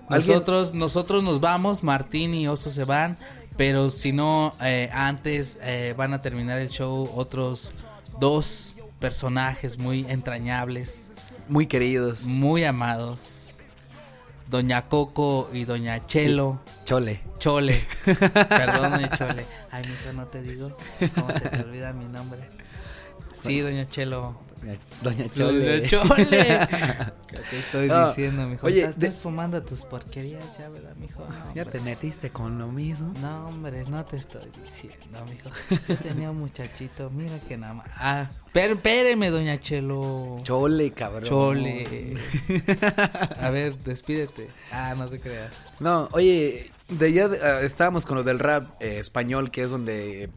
¿Alguien? 0.10 0.34
Nosotros, 0.38 0.74
nosotros 0.74 1.24
nos 1.24 1.40
vamos, 1.40 1.84
Martín 1.84 2.34
y 2.34 2.48
Oso 2.48 2.72
se 2.72 2.84
van, 2.86 3.18
pero 3.58 3.92
si 3.92 4.12
no, 4.12 4.54
eh, 4.62 4.90
antes 4.92 5.60
eh, 5.62 5.94
van 5.96 6.14
a 6.14 6.22
terminar 6.22 6.58
el 6.58 6.70
show 6.70 7.12
otros 7.14 7.74
dos 8.20 8.74
personajes 9.00 9.78
muy 9.78 10.06
entrañables, 10.10 11.02
Muy 11.48 11.68
queridos. 11.68 12.24
muy 12.24 12.64
amados. 12.64 13.47
Doña 14.50 14.88
Coco 14.88 15.50
y 15.52 15.66
Doña 15.66 16.06
Chelo. 16.08 16.60
Chole. 16.86 17.22
Chole. 17.40 17.86
Perdón, 18.06 18.92
Doña 18.92 19.10
Chole. 19.18 19.46
Ay, 19.72 19.84
mijo, 19.88 20.14
no 20.14 20.26
te 20.28 20.42
digo. 20.42 20.76
¿Cómo 21.16 21.34
se 21.34 21.50
te 21.50 21.62
olvida 21.64 21.94
mi 21.94 22.06
nombre? 22.06 22.50
Sí, 23.32 23.60
Doña 23.60 23.86
Chelo. 23.88 24.47
Doña 25.02 25.28
Chole. 25.30 25.80
Doña 25.80 25.88
Chole. 25.88 26.26
¿Qué 27.28 27.38
te 27.50 27.60
estoy 27.60 27.88
No, 27.88 28.08
diciendo, 28.08 28.48
mijo? 28.48 28.66
oye, 28.66 28.80
Estás 28.82 29.00
de- 29.00 29.12
fumando 29.12 29.62
tus 29.64 29.86
porquerías 29.86 30.44
ya, 30.58 30.70
¿verdad, 30.70 30.96
mijo? 30.96 31.26
No, 31.28 31.54
Ya 31.54 31.66
te 31.66 31.80
metiste 31.82 32.30
con 32.30 32.58
lo 32.58 32.68
mismo. 32.68 33.14
No, 33.22 33.48
hombre, 33.50 33.84
no 33.90 34.04
te 34.06 34.18
estoy 34.18 34.50
diciendo, 34.64 35.26
mijo. 35.30 35.50
Yo 35.88 35.96
tenía 36.04 36.32
un 36.32 36.40
muchachito, 36.40 37.10
mira 37.10 37.38
que 37.48 37.58
nada 37.58 37.74
más. 37.76 37.88
Ah, 37.98 38.30
espéreme, 38.54 39.30
Doña 39.30 39.60
Chelo. 39.60 40.40
Chole, 40.44 40.92
cabrón. 40.92 41.24
Chole. 41.26 42.18
A 43.42 43.50
ver, 43.50 43.78
despídete. 43.80 44.48
Ah, 44.72 44.96
no 44.98 45.08
te 45.10 45.20
creas. 45.20 45.52
No, 45.80 46.10
oye, 46.14 46.72
de 46.90 47.14
ya 47.14 47.26
ah, 47.44 47.62
estábamos 47.62 48.06
con 48.06 48.18
lo 48.18 48.24
del 48.24 48.40
rap 48.40 48.82
eh, 48.82 48.98
español, 49.00 49.52
que 49.52 49.64
es 49.64 49.70
donde 49.70 50.30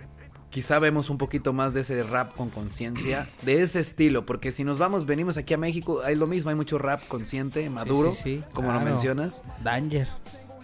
quizá 0.51 0.79
vemos 0.79 1.11
un 1.11 1.19
poquito 1.19 1.53
más 1.53 1.75
de 1.75 1.81
ese 1.81 2.03
rap 2.03 2.35
con 2.35 2.51
conciencia, 2.51 3.29
de 3.43 3.63
ese 3.63 3.81
estilo, 3.81 4.27
porque 4.27 4.53
si 4.53 4.65
nos 4.65 4.79
vamos, 4.79 5.07
venimos 5.07 5.37
aquí 5.37 5.55
a 5.55 5.59
México, 5.59 6.03
hay 6.05 6.15
lo 6.17 6.27
mismo, 6.27 6.51
hay 6.51 6.57
mucho 6.57 6.77
rap 6.79 7.07
consciente, 7.09 7.69
maduro, 7.71 8.13
sí, 8.15 8.21
sí, 8.23 8.43
como 8.53 8.73
lo 8.73 8.81
mencionas. 8.81 9.43
Danger. 9.63 10.09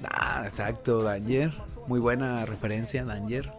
Ah, 0.05 0.43
exacto, 0.45 1.03
Danger, 1.03 1.53
muy 1.87 2.01
buena 2.01 2.45
referencia, 2.45 3.05
Danger. 3.05 3.51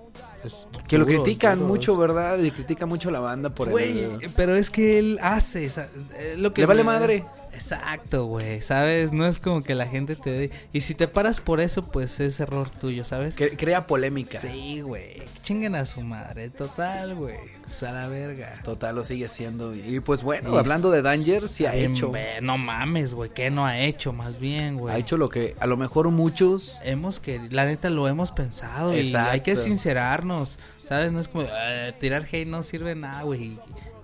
Que 0.87 0.97
lo 0.97 1.05
critican 1.05 1.61
mucho, 1.65 1.97
¿verdad? 1.97 2.37
Y 2.39 2.51
critican 2.51 2.87
mucho 2.87 3.09
la 3.11 3.19
banda 3.19 3.49
por 3.49 3.69
Güey, 3.69 4.03
el... 4.03 4.31
pero 4.35 4.55
es 4.55 4.69
que 4.69 4.99
él 4.99 5.17
hace 5.21 5.65
esa- 5.65 5.89
eh, 6.15 6.35
lo 6.37 6.53
que 6.53 6.61
Le 6.61 6.67
vale 6.67 6.83
madre. 6.83 7.25
Exacto, 7.57 8.25
güey, 8.25 8.61
¿sabes? 8.61 9.11
No 9.11 9.25
es 9.25 9.39
como 9.39 9.63
que 9.63 9.73
la 9.73 9.87
gente 9.87 10.15
te 10.15 10.29
dé... 10.29 10.51
Y 10.71 10.81
si 10.81 10.93
te 10.93 11.07
paras 11.07 11.41
por 11.41 11.59
eso, 11.59 11.81
pues 11.83 12.19
es 12.19 12.39
error 12.39 12.69
tuyo, 12.69 13.03
¿sabes? 13.03 13.35
que 13.35 13.57
crea 13.57 13.87
polémica. 13.87 14.39
Sí, 14.39 14.81
güey. 14.81 15.23
Chinguen 15.41 15.73
a 15.73 15.85
su 15.85 16.01
madre, 16.01 16.49
total, 16.51 17.15
güey. 17.15 17.37
Pues 17.63 17.81
a 17.83 17.91
la 17.91 18.07
verga. 18.07 18.53
Total, 18.63 18.95
lo 18.95 19.03
sigue 19.03 19.27
siendo. 19.27 19.75
Y 19.75 19.99
pues 19.99 20.21
bueno, 20.23 20.53
Y 20.53 20.57
hablando 20.57 20.91
de 20.91 21.01
Danger, 21.01 21.47
sí 21.49 21.65
ha 21.65 21.71
Bien, 21.71 21.91
hecho. 21.91 22.11
No 22.41 22.57
mames, 22.57 23.13
güey. 23.13 23.31
¿Qué 23.31 23.49
no 23.49 23.65
ha 23.65 23.79
hecho? 23.79 24.13
Más 24.13 24.39
bien, 24.39 24.77
güey. 24.77 24.93
Ha 24.95 24.97
hecho 24.99 25.17
lo 25.17 25.27
que 25.29 25.55
a 25.59 25.65
lo 25.67 25.75
mejor 25.77 26.09
muchos 26.11 26.79
Hemos 26.85 27.19
que, 27.19 27.41
la 27.49 27.65
neta 27.65 27.89
lo 27.89 28.07
hemos 28.07 28.31
pensado 28.31 28.95
y 28.95 28.99
Exacto. 28.99 29.31
hay 29.31 29.41
que 29.41 29.55
sincerarnos, 29.55 30.59
¿sabes? 30.77 31.11
No 31.11 31.19
es 31.19 31.27
como 31.27 31.43
"Eh, 31.49 31.93
tirar 31.99 32.23
hate 32.31 32.47
no 32.47 32.63
sirve 32.63 32.95
nada, 32.95 33.23
güey. 33.23 33.57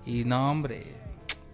Y 0.04 0.24
no, 0.24 0.50
hombre, 0.50 0.84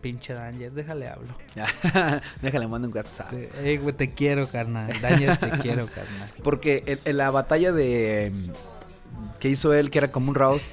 pinche 0.01 0.33
Danger, 0.35 0.73
déjale 0.73 1.09
hablo. 1.09 1.35
Déjale, 2.43 2.67
mando 2.69 2.89
un 2.89 2.97
WhatsApp. 2.97 3.31
Te, 3.31 3.79
güey, 3.79 3.95
te 3.95 4.13
quiero, 4.13 4.49
carnal. 4.49 4.93
Danger, 5.01 5.37
te 5.37 5.51
quiero, 5.63 5.87
carnal. 5.87 6.31
Porque 6.43 6.83
en, 6.87 6.99
en 7.05 7.17
la 7.17 7.31
batalla 7.31 7.73
de 7.73 8.33
mm, 8.35 9.39
que 9.39 9.49
hizo 9.49 9.73
él, 9.75 9.91
que 9.91 9.99
era 9.99 10.11
como 10.11 10.31
un 10.31 10.35
roast, 10.35 10.73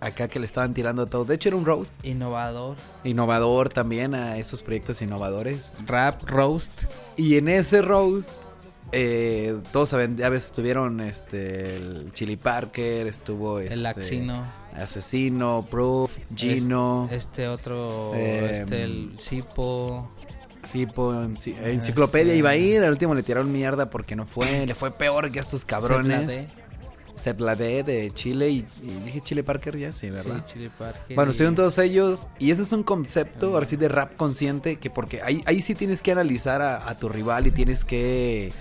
acá 0.00 0.28
que 0.28 0.38
le 0.38 0.46
estaban 0.46 0.74
tirando 0.74 1.06
todo. 1.06 1.24
De 1.24 1.34
hecho, 1.36 1.48
era 1.48 1.56
un 1.56 1.64
roast 1.64 1.94
Innovador. 2.04 2.76
innovador 3.04 3.68
también 3.70 4.14
a 4.14 4.36
esos 4.38 4.62
proyectos 4.62 5.00
innovadores. 5.02 5.72
Rap, 5.86 6.22
roast. 6.24 6.84
Y 7.16 7.36
en 7.36 7.48
ese 7.48 7.80
roast, 7.80 8.30
eh, 8.94 9.56
todos 9.72 9.88
saben, 9.90 10.16
ya 10.16 10.28
ves, 10.28 10.46
estuvieron 10.46 11.00
este, 11.00 11.76
el 11.76 12.12
Chili 12.12 12.36
Parker, 12.36 13.06
estuvo 13.06 13.58
este, 13.60 13.74
El 13.74 13.86
Axino. 13.86 14.44
Asesino, 14.74 15.66
Proof, 15.70 16.16
Gino, 16.34 17.08
Es- 17.10 17.24
Este 17.26 17.48
otro, 17.48 18.12
Eh, 18.14 18.60
este, 18.60 18.82
el 18.84 19.14
Sipo. 19.18 20.10
Sipo, 20.62 21.12
enci- 21.12 21.54
Enciclopedia 21.62 22.32
Este- 22.32 22.38
iba 22.38 22.50
a 22.50 22.56
ir, 22.56 22.82
al 22.82 22.90
último 22.90 23.14
le 23.14 23.22
tiraron 23.22 23.52
mierda 23.52 23.90
porque 23.90 24.16
no 24.16 24.24
fue, 24.26 24.66
le 24.66 24.74
fue 24.74 24.90
peor 24.92 25.30
que 25.30 25.38
a 25.38 25.42
estos 25.42 25.64
cabrones. 25.64 26.46
Sepladé 27.16 27.84
de 27.84 28.10
Chile 28.12 28.48
y, 28.50 28.66
y 28.82 29.00
dije 29.04 29.20
Chile 29.20 29.44
Parker 29.44 29.78
ya, 29.78 29.92
sí. 29.92 30.10
¿verdad? 30.10 30.38
Sí, 30.46 30.52
Chili 30.54 30.68
Parker. 30.68 31.14
Bueno, 31.14 31.30
y- 31.30 31.32
estuvieron 31.32 31.54
todos 31.54 31.78
ellos 31.78 32.26
y 32.40 32.50
ese 32.50 32.62
es 32.62 32.72
un 32.72 32.82
concepto 32.82 33.52
ahora 33.54 33.66
sí 33.66 33.76
de 33.76 33.88
rap 33.88 34.16
consciente 34.16 34.76
que 34.76 34.90
porque 34.90 35.22
ahí, 35.22 35.40
ahí 35.46 35.62
sí 35.62 35.76
tienes 35.76 36.02
que 36.02 36.10
analizar 36.10 36.60
a, 36.60 36.88
a 36.88 36.96
tu 36.98 37.08
rival 37.08 37.46
y 37.46 37.52
tienes 37.52 37.84
que 37.84 38.52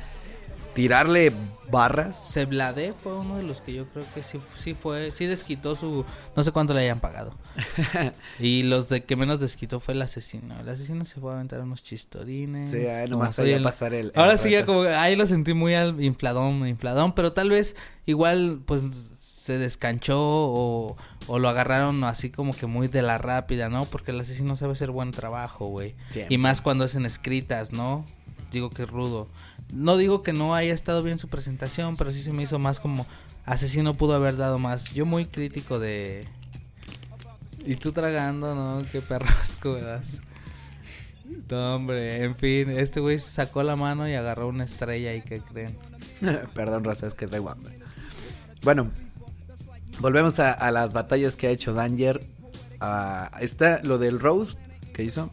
tirarle 0.74 1.32
barras. 1.72 2.32
Ceblade 2.34 2.94
fue 2.94 3.16
uno 3.18 3.38
de 3.38 3.44
los 3.44 3.62
que 3.62 3.74
yo 3.74 3.86
creo 3.90 4.06
que 4.14 4.22
sí, 4.24 4.40
sí 4.56 4.74
fue, 4.74 5.12
sí 5.12 5.26
desquitó 5.26 5.76
su, 5.76 6.06
no 6.36 6.44
sé 6.44 6.52
cuánto 6.52 6.74
le 6.74 6.82
hayan 6.82 7.00
pagado. 7.00 7.34
y 8.40 8.64
los 8.64 8.90
de 8.90 9.04
que 9.04 9.16
menos 9.16 9.40
desquitó 9.40 9.80
fue 9.80 9.94
el 9.94 10.02
asesino. 10.02 10.60
El 10.60 10.70
asesino 10.70 11.06
se 11.06 11.20
fue 11.20 11.32
a 11.32 11.36
aventar 11.36 11.62
unos 11.62 11.84
chistorines. 11.84 12.72
Sí, 12.72 12.86
ahí 12.88 13.08
nomás 13.10 13.38
el- 13.40 13.64
pasar 13.64 13.94
el- 13.94 14.08
el 14.08 14.12
Ahora 14.16 14.38
sí 14.38 14.52
ya 14.52 14.66
como, 14.66 14.82
ahí 14.84 15.16
lo 15.16 15.26
sentí 15.26 15.54
muy 15.54 15.74
al 15.76 16.02
infladón, 16.04 16.68
infladón, 16.68 17.14
pero 17.14 17.34
tal 17.34 17.50
vez 17.50 17.76
igual 18.06 18.62
pues 18.66 18.84
se 19.20 19.58
descanchó 19.58 20.18
o, 20.20 20.96
o 21.28 21.40
lo 21.40 21.50
agarraron 21.50 22.04
así 22.06 22.30
como 22.30 22.54
que 22.56 22.66
muy 22.66 22.88
de 22.88 23.02
la 23.02 23.18
rápida, 23.18 23.68
¿no? 23.70 23.86
Porque 23.86 24.12
el 24.12 24.20
asesino 24.20 24.56
sabe 24.56 24.74
hacer 24.74 24.90
buen 24.92 25.12
trabajo, 25.12 25.68
güey. 25.68 25.96
Y 26.30 26.38
más 26.38 26.62
cuando 26.62 26.86
es 26.86 26.96
en 26.96 27.06
escritas, 27.06 27.72
¿no? 27.74 28.06
Digo 28.52 28.70
que 28.70 28.84
es 28.84 28.90
rudo. 28.90 29.28
No 29.74 29.98
digo 29.98 30.22
que 30.22 30.34
no 30.34 30.54
haya 30.54 30.74
estado 30.74 31.02
bien 31.02 31.18
su 31.18 31.28
presentación, 31.28 31.96
pero 31.98 32.12
sí 32.12 32.22
se 32.22 32.32
me 32.32 32.44
hizo 32.44 32.60
más 32.60 32.80
como 32.80 33.08
asesino 33.46 33.96
pudo 33.96 34.14
haber 34.14 34.38
dado 34.38 34.60
más. 34.60 34.94
Yo 34.94 35.06
muy 35.06 35.26
crítico 35.26 35.80
de... 35.80 36.28
Y 37.66 37.76
tú 37.76 37.92
tragando, 37.92 38.54
¿no? 38.54 38.84
Qué 38.92 39.02
perrasco, 39.02 39.74
¿verdad? 39.74 40.04
No, 41.50 41.76
hombre, 41.76 42.24
en 42.24 42.36
fin, 42.36 42.70
este 42.70 43.00
güey 43.00 43.20
sacó 43.20 43.64
la 43.64 43.76
mano 43.76 44.08
y 44.08 44.14
agarró 44.14 44.48
una 44.48 44.66
estrella 44.66 45.16
y 45.16 45.22
que 45.22 45.40
creen. 45.40 45.76
Perdón, 46.54 46.84
raza, 46.84 47.08
es 47.08 47.14
que 47.14 47.28
traigo 47.28 47.50
hambre. 47.50 47.80
Bueno, 48.64 48.92
volvemos 50.00 50.40
a, 50.40 50.72
las 50.72 50.94
batallas 50.94 51.36
que 51.36 51.48
ha 51.48 51.52
hecho 51.52 51.74
Danger. 51.74 52.22
Ah, 52.80 53.32
está 53.40 53.82
lo 53.84 53.98
del 53.98 54.20
roast 54.20 54.60
que 54.94 55.04
hizo, 55.04 55.32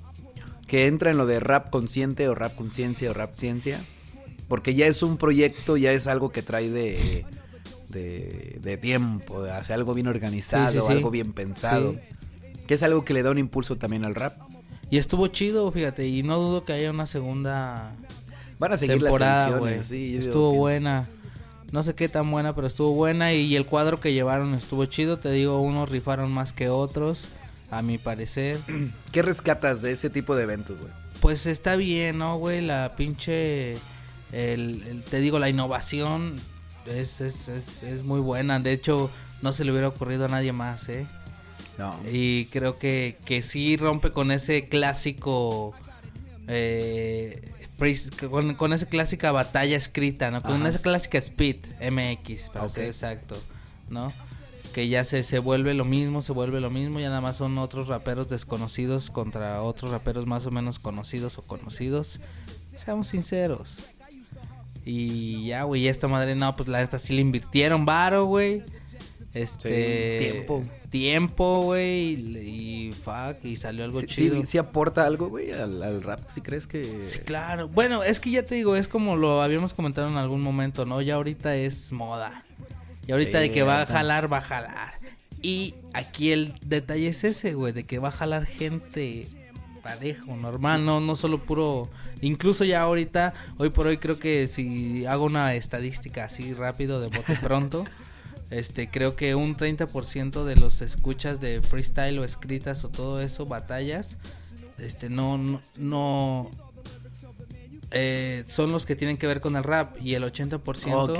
que 0.66 0.86
entra 0.86 1.10
en 1.10 1.16
lo 1.16 1.26
de 1.26 1.40
rap 1.40 1.70
consciente 1.70 2.28
o 2.28 2.34
rap 2.34 2.54
conciencia 2.54 3.10
o 3.10 3.14
rap 3.14 3.32
ciencia, 3.32 3.80
porque 4.50 4.74
ya 4.74 4.88
es 4.88 5.04
un 5.04 5.16
proyecto, 5.16 5.76
ya 5.76 5.92
es 5.92 6.08
algo 6.08 6.30
que 6.30 6.42
trae 6.42 6.68
de, 6.68 7.24
de, 7.88 8.58
de 8.60 8.76
tiempo, 8.76 9.44
de 9.44 9.52
hacer 9.52 9.74
algo 9.74 9.94
bien 9.94 10.08
organizado, 10.08 10.72
Sí, 10.72 10.78
sí, 10.80 10.84
sí. 10.84 10.92
algo 10.92 11.12
bien 11.12 11.32
pensado, 11.32 11.94
que 12.66 12.74
es 12.74 12.82
algo 12.82 13.04
que 13.04 13.14
le 13.14 13.22
da 13.22 13.30
un 13.30 13.38
impulso 13.38 13.76
también 13.76 14.04
al 14.04 14.16
rap. 14.16 14.36
Y 14.90 14.98
estuvo 14.98 15.28
chido, 15.28 15.70
fíjate, 15.70 16.08
y 16.08 16.24
no 16.24 16.36
dudo 16.40 16.64
que 16.64 16.72
haya 16.72 16.90
una 16.90 17.06
segunda 17.06 17.94
Van 18.58 18.72
a 18.72 18.76
seguir 18.76 19.00
temporada, 19.00 19.60
las 19.60 19.86
sí, 19.86 20.16
estuvo 20.16 20.52
buena. 20.52 21.06
No 21.70 21.84
sé 21.84 21.94
qué 21.94 22.08
tan 22.08 22.28
buena, 22.28 22.52
pero 22.52 22.66
estuvo 22.66 22.92
buena 22.92 23.32
y 23.32 23.54
el 23.54 23.66
cuadro 23.66 24.00
que 24.00 24.12
llevaron 24.12 24.54
estuvo 24.54 24.84
chido. 24.86 25.20
Te 25.20 25.30
digo, 25.30 25.60
unos 25.60 25.88
rifaron 25.88 26.32
más 26.32 26.52
que 26.52 26.70
otros, 26.70 27.26
a 27.70 27.82
mi 27.82 27.98
parecer. 27.98 28.58
¿Qué 29.12 29.22
rescatas 29.22 29.80
de 29.80 29.92
ese 29.92 30.10
tipo 30.10 30.34
de 30.34 30.42
eventos, 30.42 30.80
güey? 30.80 30.92
Pues 31.20 31.46
está 31.46 31.76
bien, 31.76 32.18
¿no, 32.18 32.36
güey? 32.36 32.60
La 32.62 32.96
pinche... 32.96 33.78
El, 34.32 34.82
el- 34.88 35.02
te 35.02 35.20
digo, 35.20 35.38
la 35.38 35.48
innovación 35.48 36.36
es, 36.86 37.20
es, 37.20 37.48
es, 37.48 37.82
es 37.82 38.04
muy 38.04 38.20
buena. 38.20 38.58
De 38.60 38.72
hecho, 38.72 39.10
no 39.42 39.52
se 39.52 39.64
le 39.64 39.72
hubiera 39.72 39.88
ocurrido 39.88 40.26
a 40.26 40.28
nadie 40.28 40.52
más, 40.52 40.88
¿eh? 40.88 41.06
No. 41.78 41.98
Y 42.10 42.46
creo 42.46 42.78
que, 42.78 43.16
que 43.24 43.42
sí 43.42 43.76
rompe 43.76 44.12
con 44.12 44.30
ese 44.30 44.68
clásico. 44.68 45.74
Eh, 46.48 47.40
con, 48.30 48.54
con 48.56 48.72
esa 48.74 48.86
clásica 48.86 49.32
batalla 49.32 49.76
escrita, 49.76 50.30
¿no? 50.30 50.42
Con 50.42 50.60
Ajá. 50.60 50.68
esa 50.68 50.82
clásica 50.82 51.16
speed 51.16 51.56
MX, 51.80 52.50
para 52.50 52.66
Ok. 52.66 52.72
ser 52.72 52.84
exacto, 52.84 53.36
¿no? 53.88 54.12
Que 54.74 54.88
ya 54.88 55.02
se, 55.04 55.22
se 55.22 55.38
vuelve 55.38 55.72
lo 55.72 55.86
mismo, 55.86 56.20
se 56.20 56.32
vuelve 56.32 56.60
lo 56.60 56.68
mismo, 56.70 57.00
ya 57.00 57.08
nada 57.08 57.22
más 57.22 57.36
son 57.36 57.56
otros 57.56 57.88
raperos 57.88 58.28
desconocidos 58.28 59.08
contra 59.10 59.62
otros 59.62 59.90
raperos 59.92 60.26
más 60.26 60.44
o 60.44 60.50
menos 60.50 60.78
conocidos 60.78 61.38
o 61.38 61.42
conocidos. 61.42 62.20
Seamos 62.76 63.08
sinceros. 63.08 63.84
Y 64.84 65.46
ya, 65.46 65.64
güey, 65.64 65.88
esta 65.88 66.08
madre, 66.08 66.34
no, 66.34 66.54
pues 66.56 66.68
la 66.68 66.78
neta 66.80 66.98
sí 66.98 67.12
le 67.12 67.20
invirtieron 67.20 67.84
varo, 67.84 68.24
güey. 68.24 68.62
Este. 69.34 70.18
Sí, 70.18 70.32
tiempo. 70.32 70.62
Tiempo, 70.90 71.62
güey. 71.62 72.14
Y, 72.14 72.88
y 72.88 72.92
fuck. 72.92 73.44
Y 73.44 73.56
salió 73.56 73.84
algo 73.84 74.00
Sí, 74.00 74.06
chido. 74.06 74.40
sí, 74.40 74.46
sí 74.46 74.58
aporta 74.58 75.06
algo, 75.06 75.28
güey, 75.28 75.52
al, 75.52 75.82
al 75.82 76.02
rap, 76.02 76.20
si 76.30 76.40
crees 76.40 76.66
que... 76.66 77.04
Sí, 77.06 77.20
claro. 77.20 77.68
Bueno, 77.68 78.02
es 78.02 78.18
que 78.18 78.30
ya 78.30 78.44
te 78.44 78.56
digo, 78.56 78.74
es 78.74 78.88
como 78.88 79.16
lo 79.16 79.42
habíamos 79.42 79.72
comentado 79.74 80.08
en 80.08 80.16
algún 80.16 80.40
momento, 80.40 80.84
¿no? 80.86 81.00
Ya 81.00 81.14
ahorita 81.14 81.54
es 81.54 81.92
moda. 81.92 82.42
Y 83.06 83.12
ahorita 83.12 83.38
Sí, 83.40 83.48
de 83.48 83.52
que 83.52 83.62
va 83.62 83.82
a 83.82 83.86
jalar, 83.86 84.32
va 84.32 84.38
a 84.38 84.42
jalar. 84.42 84.90
Y 85.42 85.74
aquí 85.92 86.32
el 86.32 86.54
detalle 86.64 87.08
es 87.08 87.22
ese, 87.24 87.54
güey, 87.54 87.72
de 87.72 87.84
que 87.84 87.98
va 87.98 88.08
a 88.08 88.12
jalar 88.12 88.46
gente 88.46 89.26
parejo, 89.82 90.36
normal, 90.36 90.84
no, 90.84 91.00
no 91.00 91.14
solo 91.16 91.38
puro... 91.38 91.88
Incluso 92.22 92.64
ya 92.64 92.82
ahorita, 92.82 93.34
hoy 93.58 93.70
por 93.70 93.86
hoy 93.86 93.98
creo 93.98 94.18
que 94.18 94.46
si 94.48 95.06
hago 95.06 95.24
una 95.24 95.54
estadística 95.54 96.24
así 96.24 96.52
rápido 96.54 97.00
de 97.00 97.08
bote 97.08 97.36
pronto, 97.42 97.84
este 98.50 98.88
creo 98.90 99.16
que 99.16 99.34
un 99.34 99.56
30% 99.56 100.44
de 100.44 100.56
los 100.56 100.82
escuchas 100.82 101.40
de 101.40 101.60
freestyle 101.62 102.18
o 102.18 102.24
escritas 102.24 102.84
o 102.84 102.88
todo 102.88 103.20
eso, 103.20 103.46
batallas, 103.46 104.18
este 104.78 105.08
no 105.10 105.38
no, 105.38 105.60
no 105.78 106.50
eh, 107.92 108.44
son 108.46 108.70
los 108.70 108.86
que 108.86 108.94
tienen 108.96 109.16
que 109.16 109.26
ver 109.26 109.40
con 109.40 109.56
el 109.56 109.64
rap 109.64 109.96
y 110.00 110.14
el 110.14 110.22
80% 110.22 110.60
Ok, 110.94 111.10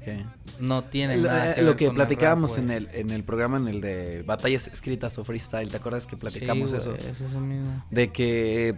ok. 0.00 0.60
no 0.60 0.82
tienen 0.84 1.22
nada 1.22 1.52
eh, 1.52 1.54
que 1.56 1.62
lo 1.62 1.68
ver 1.68 1.76
que 1.76 1.86
con 1.86 1.94
el 1.96 1.98
rap, 2.00 2.08
platicábamos 2.08 2.56
en 2.58 2.70
el, 2.70 2.88
en 2.92 3.10
el 3.10 3.24
programa, 3.24 3.56
en 3.56 3.66
el 3.68 3.80
de 3.80 4.22
batallas 4.22 4.68
escritas 4.68 5.18
o 5.18 5.24
freestyle, 5.24 5.68
¿te 5.70 5.76
acuerdas 5.78 6.06
que 6.06 6.16
platicamos 6.16 6.70
Sí, 6.70 6.76
eso? 6.76 6.94
es 6.94 7.20
eso 7.20 7.40
mismo. 7.40 7.84
De 7.90 8.10
que 8.12 8.76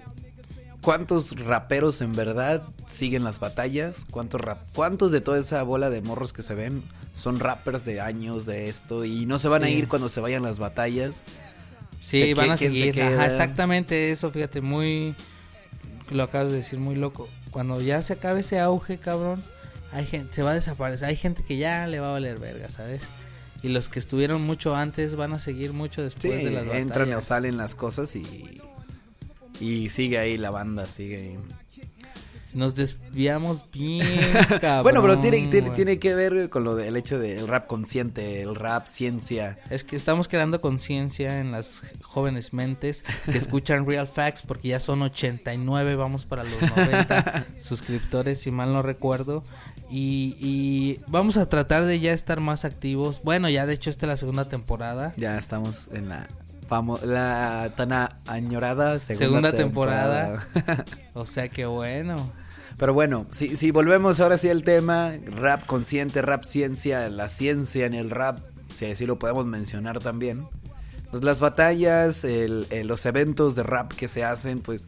cuántos 0.82 1.34
raperos 1.38 2.00
en 2.02 2.12
verdad 2.14 2.62
siguen 2.86 3.24
las 3.24 3.40
batallas, 3.40 4.04
cuántos 4.10 4.40
rap, 4.40 4.58
cuántos 4.74 5.12
de 5.12 5.20
toda 5.22 5.38
esa 5.38 5.62
bola 5.62 5.88
de 5.88 6.02
morros 6.02 6.32
que 6.34 6.42
se 6.42 6.54
ven 6.54 6.82
son 7.14 7.40
rappers 7.40 7.84
de 7.86 8.00
años 8.00 8.44
de 8.44 8.68
esto 8.68 9.04
y 9.04 9.24
no 9.24 9.38
se 9.38 9.48
van 9.48 9.64
a 9.64 9.70
ir 9.70 9.88
cuando 9.88 10.08
se 10.10 10.20
vayan 10.20 10.42
las 10.42 10.58
batallas. 10.58 11.22
Sí, 12.00 12.20
Se 12.20 12.34
van 12.34 12.50
a 12.50 12.56
¿quién 12.56 12.72
se 12.74 12.80
seguir. 12.80 13.02
Ajá, 13.02 13.26
exactamente 13.26 14.10
eso, 14.10 14.30
fíjate, 14.30 14.60
muy... 14.60 15.14
Lo 16.10 16.24
acabas 16.24 16.50
de 16.50 16.56
decir 16.56 16.78
muy 16.78 16.96
loco. 16.96 17.28
Cuando 17.52 17.80
ya 17.80 18.02
se 18.02 18.14
acabe 18.14 18.40
ese 18.40 18.58
auge, 18.58 18.98
cabrón, 18.98 19.42
hay 19.92 20.04
gente, 20.06 20.34
se 20.34 20.42
va 20.42 20.50
a 20.50 20.54
desaparecer. 20.54 21.08
Hay 21.08 21.16
gente 21.16 21.44
que 21.44 21.56
ya 21.58 21.86
le 21.86 22.00
va 22.00 22.08
a 22.08 22.12
valer 22.12 22.38
verga, 22.38 22.68
¿sabes? 22.68 23.02
Y 23.62 23.68
los 23.68 23.88
que 23.88 24.00
estuvieron 24.00 24.42
mucho 24.42 24.74
antes 24.74 25.14
van 25.14 25.32
a 25.32 25.38
seguir 25.38 25.72
mucho 25.72 26.02
después 26.02 26.22
Sí, 26.24 26.44
de 26.44 26.50
las 26.50 26.64
batallas. 26.66 26.82
entran 26.82 27.12
o 27.14 27.20
salen 27.20 27.56
las 27.56 27.76
cosas 27.76 28.16
y 28.16 28.60
y 29.62 29.88
sigue 29.88 30.18
ahí 30.18 30.36
la 30.36 30.50
banda, 30.50 30.86
sigue 30.86 31.16
ahí. 31.16 31.38
Nos 32.54 32.74
desviamos 32.74 33.64
bien, 33.70 34.06
cabrón. 34.60 34.82
bueno, 34.82 35.00
pero 35.00 35.18
tiene, 35.20 35.46
tiene, 35.74 35.98
que 35.98 36.14
ver 36.14 36.50
con 36.50 36.64
lo 36.64 36.76
del 36.76 36.96
hecho 36.98 37.18
del 37.18 37.48
rap 37.48 37.66
consciente, 37.66 38.42
el 38.42 38.54
rap 38.54 38.86
ciencia. 38.86 39.56
Es 39.70 39.84
que 39.84 39.96
estamos 39.96 40.28
creando 40.28 40.60
conciencia 40.60 41.40
en 41.40 41.50
las 41.50 41.82
jóvenes 42.02 42.52
mentes 42.52 43.04
que 43.24 43.38
escuchan 43.38 43.86
Real 43.88 44.06
Facts 44.06 44.42
porque 44.46 44.68
ya 44.68 44.80
son 44.80 45.00
89, 45.00 45.96
vamos 45.96 46.26
para 46.26 46.44
los 46.44 46.60
90 46.76 47.46
suscriptores, 47.60 48.40
si 48.40 48.50
mal 48.50 48.72
no 48.72 48.82
recuerdo. 48.82 49.42
Y, 49.90 50.36
y 50.38 50.98
vamos 51.06 51.38
a 51.38 51.48
tratar 51.48 51.86
de 51.86 52.00
ya 52.00 52.12
estar 52.12 52.40
más 52.40 52.66
activos. 52.66 53.22
Bueno, 53.22 53.48
ya 53.48 53.64
de 53.64 53.74
hecho 53.74 53.88
esta 53.88 54.04
es 54.04 54.08
la 54.08 54.16
segunda 54.18 54.48
temporada. 54.48 55.14
Ya 55.16 55.38
estamos 55.38 55.88
en 55.92 56.10
la 56.10 56.28
la 57.04 57.72
tan 57.76 57.92
añorada 58.26 58.98
segunda, 59.00 59.50
Segunda 59.50 59.52
temporada. 59.52 60.46
O 61.14 61.26
sea 61.26 61.48
que 61.48 61.66
bueno. 61.66 62.30
Pero 62.78 62.94
bueno, 62.94 63.26
si, 63.30 63.56
si 63.56 63.70
volvemos 63.70 64.18
ahora 64.20 64.38
sí 64.38 64.48
al 64.48 64.64
tema, 64.64 65.12
rap 65.36 65.66
consciente, 65.66 66.22
rap 66.22 66.42
ciencia, 66.44 67.08
la 67.10 67.28
ciencia 67.28 67.84
en 67.86 67.94
el 67.94 68.10
rap, 68.10 68.38
si 68.74 68.86
así 68.86 69.04
lo 69.06 69.18
podemos 69.18 69.44
mencionar 69.46 69.98
también. 69.98 70.46
Pues 71.10 71.22
las 71.22 71.40
batallas, 71.40 72.24
el- 72.24 72.66
el- 72.70 72.86
los 72.86 73.04
eventos 73.04 73.54
de 73.54 73.62
rap 73.62 73.92
que 73.92 74.08
se 74.08 74.24
hacen, 74.24 74.60
pues 74.60 74.86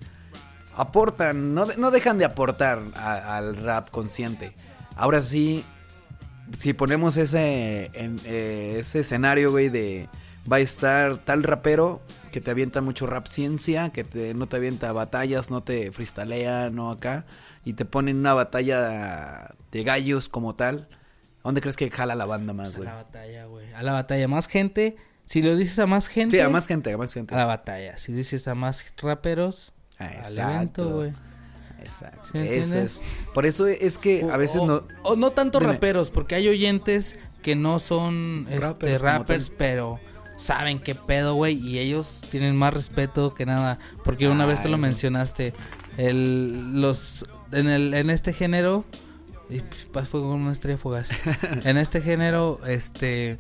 aportan, 0.76 1.54
no, 1.54 1.66
no 1.76 1.90
dejan 1.90 2.18
de 2.18 2.24
aportar 2.24 2.80
a- 2.96 3.36
al 3.36 3.56
rap 3.56 3.88
consciente. 3.90 4.54
Ahora 4.96 5.22
sí, 5.22 5.64
si 6.58 6.72
ponemos 6.72 7.16
ese, 7.16 7.90
en, 7.94 8.18
eh, 8.24 8.78
ese 8.80 9.00
escenario, 9.00 9.50
güey, 9.50 9.68
de 9.68 10.08
va 10.50 10.56
a 10.56 10.60
estar 10.60 11.18
tal 11.18 11.42
rapero 11.42 12.02
que 12.32 12.40
te 12.40 12.50
avienta 12.50 12.80
mucho 12.80 13.06
rap 13.06 13.26
ciencia, 13.26 13.90
que 13.90 14.04
te, 14.04 14.34
no 14.34 14.48
te 14.48 14.56
avienta 14.56 14.92
batallas, 14.92 15.50
no 15.50 15.62
te 15.62 15.92
freestalea, 15.92 16.70
no 16.70 16.90
acá, 16.90 17.24
y 17.64 17.74
te 17.74 17.84
ponen 17.84 18.18
una 18.18 18.34
batalla 18.34 19.54
de 19.70 19.84
gallos 19.84 20.28
como 20.28 20.54
tal. 20.54 20.88
¿A 21.40 21.48
¿Dónde 21.48 21.60
crees 21.60 21.76
que 21.76 21.90
jala 21.90 22.14
la 22.14 22.24
banda 22.24 22.52
más, 22.52 22.74
A 22.74 22.76
güey? 22.78 22.88
la 22.88 22.94
batalla, 22.94 23.44
güey. 23.46 23.72
A 23.74 23.82
la 23.82 23.92
batalla. 23.92 24.28
Más 24.28 24.48
gente. 24.48 24.96
Si 25.26 25.42
lo 25.42 25.56
dices 25.56 25.78
a 25.78 25.86
más 25.86 26.08
gente. 26.08 26.36
Sí, 26.36 26.42
a 26.42 26.48
más 26.48 26.66
gente, 26.66 26.92
a 26.92 26.98
más 26.98 27.12
gente. 27.12 27.34
A 27.34 27.38
la 27.38 27.46
batalla. 27.46 27.96
Si 27.98 28.12
dices 28.12 28.48
a 28.48 28.54
más 28.54 28.84
raperos. 28.96 29.72
Ah, 29.98 30.06
al 30.06 30.14
exacto. 30.14 30.54
evento, 30.54 30.96
güey. 30.96 31.12
Exacto. 31.80 32.30
¿Sí 32.32 32.38
eso 32.38 32.78
es. 32.78 33.02
Por 33.32 33.46
eso 33.46 33.66
es 33.66 33.98
que 33.98 34.26
a 34.30 34.36
veces 34.36 34.62
o, 34.62 34.66
no. 34.66 34.82
o 35.02 35.16
no 35.16 35.32
tanto 35.32 35.60
Dime. 35.60 35.74
raperos, 35.74 36.10
porque 36.10 36.34
hay 36.34 36.48
oyentes 36.48 37.18
que 37.42 37.56
no 37.56 37.78
son 37.78 38.46
este, 38.48 38.60
Rappers 38.60 39.00
rappers, 39.02 39.46
como 39.46 39.58
pero 39.58 40.00
saben 40.36 40.78
qué 40.78 40.94
pedo, 40.94 41.34
güey, 41.34 41.54
y 41.58 41.78
ellos 41.78 42.22
tienen 42.30 42.56
más 42.56 42.74
respeto 42.74 43.34
que 43.34 43.46
nada, 43.46 43.78
porque 44.04 44.28
una 44.28 44.44
Ah, 44.44 44.46
vez 44.48 44.62
tú 44.62 44.68
lo 44.68 44.76
eso. 44.76 44.82
mencionaste, 44.82 45.54
el, 45.96 46.80
los, 46.80 47.24
en, 47.52 47.68
el, 47.68 47.94
en 47.94 48.10
este 48.10 48.32
género, 48.32 48.84
y 49.50 49.60
pues, 49.92 50.08
fue 50.08 50.20
con 50.20 50.30
una 50.30 50.52
estrella 50.52 50.78
fugaz, 50.78 51.08
en 51.64 51.76
este 51.76 52.00
género, 52.00 52.60
este, 52.66 53.38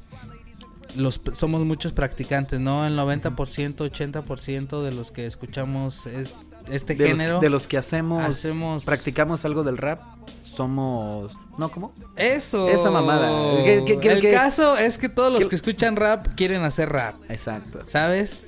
los, 0.96 1.20
somos 1.32 1.64
muchos 1.64 1.92
practicantes, 1.92 2.60
¿no? 2.60 2.86
El 2.86 2.96
90%, 2.96 3.34
80% 3.34 4.82
de 4.82 4.92
los 4.92 5.10
que 5.10 5.26
escuchamos 5.26 6.06
es, 6.06 6.34
este 6.70 6.94
De 6.94 7.08
los, 7.10 7.18
género. 7.18 7.40
de 7.40 7.50
los 7.50 7.66
que 7.66 7.76
hacemos, 7.76 8.22
hacemos- 8.24 8.84
practicamos 8.84 9.44
algo 9.44 9.64
del 9.64 9.76
rap, 9.78 10.00
somos. 10.54 11.36
¿No? 11.58 11.68
¿Cómo? 11.70 11.92
Eso. 12.16 12.68
Esa 12.68 12.90
mamada. 12.90 13.28
¿Qué- 13.64 13.84
qué- 13.86 13.98
qué- 13.98 14.12
el 14.12 14.30
caso 14.32 14.76
es 14.76 14.98
que 14.98 15.08
todos 15.08 15.32
los 15.32 15.46
que 15.48 15.56
escuchan 15.56 15.96
rap 15.96 16.28
quieren 16.36 16.62
hacer 16.64 16.88
rap, 16.90 17.14
Exacto. 17.28 17.80
¿sabes? 17.86 18.42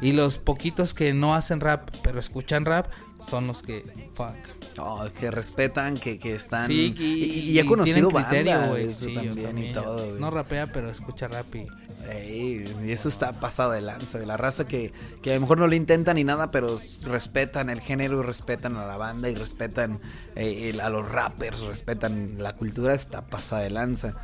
Y 0.00 0.12
los 0.12 0.38
poquitos 0.38 0.94
que 0.94 1.12
no 1.12 1.34
hacen 1.34 1.60
rap, 1.60 1.90
pero 2.02 2.20
escuchan 2.20 2.64
rap, 2.64 2.86
son 3.20 3.46
los 3.46 3.62
que 3.62 3.84
fuck. 4.14 4.34
Oh, 4.78 5.04
que 5.18 5.30
respetan, 5.30 5.96
que, 5.98 6.18
que 6.18 6.34
están. 6.34 6.68
Sí, 6.68 6.94
y, 6.96 7.04
y- 7.04 7.50
y 7.50 7.58
he 7.58 7.66
conocido 7.66 8.08
criterio, 8.10 8.76
eso 8.76 9.06
Sí, 9.06 9.14
yo 9.14 9.20
también, 9.22 9.58
y 9.58 9.72
todo. 9.72 10.18
No 10.18 10.30
rapea, 10.30 10.66
pero 10.68 10.90
escucha 10.90 11.28
rap 11.28 11.52
y 11.54 11.66
Ey, 12.10 12.64
y 12.84 12.90
eso 12.92 13.08
está 13.08 13.32
pasado 13.32 13.72
de 13.72 13.80
lanza. 13.82 14.18
La 14.20 14.36
raza 14.36 14.66
que, 14.66 14.92
que 15.20 15.32
a 15.32 15.34
lo 15.34 15.40
mejor 15.42 15.58
no 15.58 15.66
le 15.66 15.76
intentan 15.76 16.14
ni 16.14 16.24
nada, 16.24 16.50
pero 16.50 16.78
respetan 17.02 17.68
el 17.70 17.80
género, 17.80 18.22
respetan 18.22 18.76
a 18.76 18.86
la 18.86 18.96
banda 18.96 19.28
y 19.28 19.34
respetan 19.34 20.00
eh, 20.36 20.70
el- 20.70 20.80
a 20.80 20.88
los 20.88 21.06
rappers, 21.10 21.60
respetan 21.60 22.36
la 22.38 22.54
cultura, 22.56 22.94
está 22.94 23.26
pasada 23.26 23.62
de 23.62 23.70
lanza. 23.70 24.14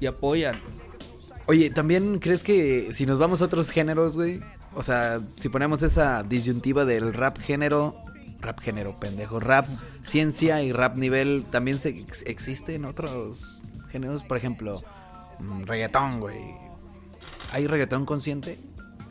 y 0.00 0.06
apoyan. 0.06 0.60
Oye, 1.46 1.70
¿también 1.70 2.18
crees 2.20 2.44
que 2.44 2.92
si 2.92 3.04
nos 3.06 3.18
vamos 3.18 3.40
a 3.40 3.46
otros 3.46 3.70
géneros, 3.70 4.14
güey? 4.14 4.40
O 4.74 4.82
sea, 4.82 5.20
si 5.38 5.48
ponemos 5.48 5.82
esa 5.82 6.22
disyuntiva 6.22 6.84
del 6.84 7.12
rap 7.12 7.38
género, 7.38 7.94
rap 8.40 8.58
género, 8.60 8.94
pendejo, 8.98 9.38
rap 9.38 9.68
ciencia 10.02 10.62
y 10.62 10.72
rap 10.72 10.96
nivel, 10.96 11.44
¿también 11.50 11.78
se 11.78 11.90
ex- 11.90 12.22
existe 12.26 12.74
en 12.74 12.84
otros 12.86 13.62
géneros? 13.90 14.24
Por 14.24 14.36
ejemplo, 14.38 14.82
mm, 15.40 15.62
reggaetón, 15.64 16.20
güey. 16.20 16.40
¿Hay 17.52 17.66
reggaetón 17.66 18.06
consciente? 18.06 18.58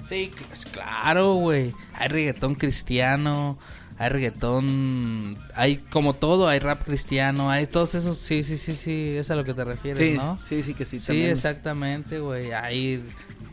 Sí, 0.10 0.32
cl- 0.36 0.71
claro, 0.71 1.36
güey. 1.36 1.74
Hay 1.93 2.08
reggaetón 2.10 2.56
cristiano, 2.56 3.58
hay 3.97 4.10
reggaetón, 4.10 5.38
hay 5.56 5.78
como 5.78 6.15
todo, 6.15 6.47
hay 6.47 6.60
rap 6.60 6.84
cristiano, 6.84 7.50
hay 7.52 7.67
todos 7.67 7.93
esos, 7.95 8.17
sí, 8.17 8.43
sí, 8.43 8.58
sí, 8.58 8.74
sí, 8.76 9.15
es 9.15 9.30
a 9.32 9.36
lo 9.36 9.43
que 9.43 9.54
te 9.54 9.63
refieres, 9.63 10.00
Sí, 10.00 10.15
¿no? 10.17 10.39
sí, 10.43 10.63
sí 10.63 10.74
que 10.74 10.86
sí. 10.86 11.00
Sí, 11.00 11.08
también. 11.08 11.30
exactamente, 11.32 12.19
güey. 12.19 12.52
Hay 12.52 13.04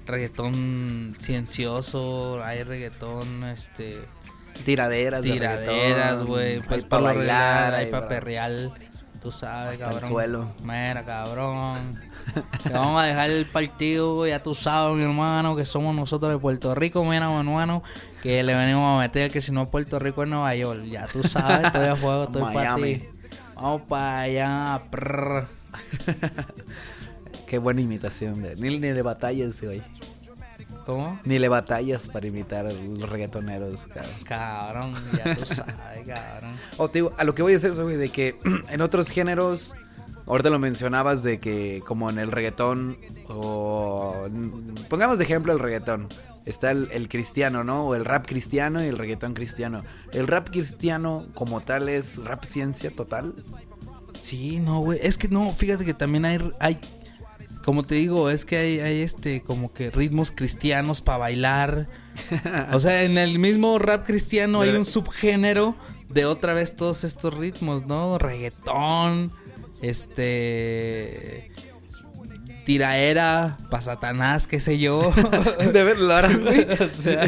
reggaetón 0.09 1.17
ciencioso, 1.21 2.43
hay 2.43 2.65
reggaetón, 2.65 3.45
este, 3.45 4.01
Tiraderas, 4.65 5.23
de 5.23 5.33
tiraderas, 5.33 6.23
güey. 6.25 6.61
Pues 6.61 6.85
para 6.85 7.03
pa' 7.05 7.15
bailar, 7.15 7.75
hay 7.75 7.87
para 7.87 8.09
perreal. 8.09 8.73
Tú 9.21 9.33
sabes, 9.33 9.73
Hasta 9.73 9.85
el 9.87 9.93
cabrón. 9.93 10.11
suelo. 10.11 10.53
Mira, 10.63 11.05
cabrón. 11.05 12.01
Te 12.63 12.71
vamos 12.71 13.03
a 13.03 13.07
dejar 13.07 13.31
el 13.31 13.47
partido, 13.47 14.17
güey. 14.17 14.31
Ya 14.31 14.43
tú 14.43 14.55
sabes, 14.55 14.97
mi 14.97 15.03
hermano, 15.03 15.57
que 15.57 15.65
somos 15.65 15.95
nosotros 15.95 16.33
de 16.33 16.39
Puerto 16.39 16.75
Rico, 16.75 17.05
mira, 17.05 17.29
mi 17.29 17.39
hermano. 17.39 17.83
Que 18.23 18.43
le 18.43 18.55
venimos 18.55 18.97
a 18.97 19.01
meter 19.01 19.31
que 19.31 19.41
si 19.41 19.53
no 19.53 19.63
es 19.63 19.69
Puerto 19.69 19.99
Rico 19.99 20.23
es 20.23 20.29
Nueva 20.29 20.55
York. 20.55 20.85
Ya 20.85 21.07
tú 21.07 21.23
sabes, 21.23 21.67
estoy 21.67 21.87
a 21.87 21.97
fuego, 21.97 22.25
estoy 22.25 22.43
para 22.43 22.77
ti. 22.77 23.05
Vamos 23.55 23.83
para 23.83 24.21
allá. 24.21 24.81
Qué 27.49 27.59
buena 27.59 27.81
imitación, 27.81 28.41
güey. 28.41 28.57
Ni, 28.57 28.79
ni 28.79 28.93
le 28.93 29.03
batallas, 29.03 29.63
güey. 29.63 29.83
¿Cómo? 30.85 31.19
Ni 31.25 31.39
le 31.39 31.49
batallas 31.49 32.07
para 32.09 32.27
imitar 32.27 32.67
a 32.67 32.73
los 32.73 33.09
reggaetoneros, 33.09 33.87
cabrón. 33.87 34.15
Cabrón, 34.25 34.95
ya 35.17 35.37
tú 35.37 35.45
sabes, 35.55 36.07
cabrón. 36.07 36.53
O 36.77 36.89
te 36.89 36.99
digo, 36.99 37.13
a 37.17 37.25
lo 37.25 37.35
que 37.35 37.43
voy 37.43 37.55
es 37.55 37.65
eso, 37.65 37.85
güey, 37.85 37.97
de 37.97 38.11
que 38.11 38.37
en 38.69 38.81
otros 38.83 39.11
géneros, 39.11 39.75
ahorita 40.27 40.51
lo 40.51 40.59
mencionabas 40.59 41.23
de 41.23 41.41
que 41.41 41.83
como 41.87 42.11
en 42.11 42.19
el 42.19 42.31
reggaetón 42.31 42.99
o 43.29 44.27
pongamos 44.89 45.19
de 45.19 45.25
ejemplo 45.25 45.53
el 45.53 45.59
reggaetón. 45.59 46.09
Está 46.45 46.71
el, 46.71 46.89
el 46.93 47.11
cristiano, 47.11 47.65
¿no? 47.65 47.85
O 47.85 47.95
el 47.95 48.07
rap 48.07 48.27
cristiano 48.27 48.83
y 48.83 48.89
el 48.89 48.97
reggaetón 48.97 49.35
cristiano. 49.35 49.85
El 50.13 50.27
rap 50.27 50.49
cristiano 50.49 51.27
como 51.35 51.61
tal 51.61 51.91
es 51.91 52.25
rap 52.25 52.45
ciencia 52.45 52.91
total. 52.91 53.35
Sí, 54.15 54.59
no, 54.59 54.81
güey. 54.81 54.99
Es 55.03 55.19
que 55.19 55.29
no, 55.29 55.53
fíjate 55.53 55.85
que 55.85 55.93
también 55.93 56.25
hay, 56.25 56.39
hay 56.59 56.81
como 57.65 57.83
te 57.83 57.97
digo, 57.97 58.31
es 58.31 58.45
que 58.45 58.57
hay, 58.57 58.81
hay 58.81 59.01
este, 59.01 59.43
como 59.43 59.73
que 59.73 59.91
ritmos 59.91 60.31
cristianos 60.31 61.01
para 61.01 61.19
bailar. 61.19 61.89
O 62.73 62.81
sea, 62.81 63.05
en 63.05 63.17
el 63.17 63.39
mismo 63.39 63.79
rap 63.79 64.05
cristiano 64.05 64.61
hay 64.61 64.71
un 64.71 64.85
subgénero 64.85 65.77
de 66.09 66.27
otra 66.27 66.53
vez 66.53 66.75
todos 66.75 67.05
estos 67.05 67.33
ritmos, 67.35 67.87
¿no? 67.87 68.19
Reggaetón, 68.19 69.33
este 69.81 71.53
tiraera 72.69 73.57
para 73.71 73.81
Satanás, 73.81 74.47
qué 74.47 74.61
sé 74.61 74.79
yo. 74.79 75.11
de 75.73 75.81
ahora, 75.81 76.29
güey. 76.37 76.67
o 76.71 77.03
sea, 77.03 77.25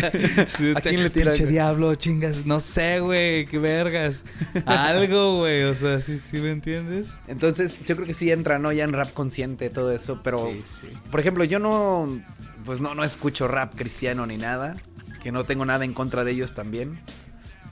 ¿A 0.77 0.81
quién 0.83 1.03
le 1.03 1.09
tira, 1.09 1.33
pinche 1.33 1.47
diablo, 1.47 1.95
chingas, 1.95 2.45
no 2.45 2.61
sé, 2.61 3.01
güey, 3.01 3.47
qué 3.47 3.59
vergas. 3.59 4.23
Algo, 4.67 5.39
güey, 5.39 5.63
o 5.63 5.75
sea, 5.75 6.03
sí, 6.03 6.19
sí 6.19 6.37
me 6.37 6.51
entiendes. 6.51 7.23
Entonces, 7.27 7.83
yo 7.87 7.97
creo 7.97 8.07
que 8.07 8.13
sí 8.13 8.31
entra, 8.31 8.59
¿no? 8.59 8.71
Ya 8.71 8.85
en 8.85 8.93
rap 8.93 9.15
consciente 9.15 9.71
todo 9.71 9.93
eso, 9.93 10.21
pero 10.23 10.47
Sí, 10.53 10.63
sí. 10.83 10.89
por 11.11 11.21
ejemplo, 11.21 11.45
yo 11.45 11.59
no 11.59 12.21
pues 12.67 12.83
no 12.83 12.95
no 12.95 13.03
escucho 13.03 13.49
rap 13.49 13.75
cristiano 13.75 14.27
ni 14.27 14.37
nada, 14.37 14.77
que 15.23 15.33
no 15.33 15.45
tengo 15.45 15.65
nada 15.65 15.87
en 15.87 15.95
contra 15.95 16.23
de 16.25 16.33
ellos 16.33 16.53
también. 16.53 17.01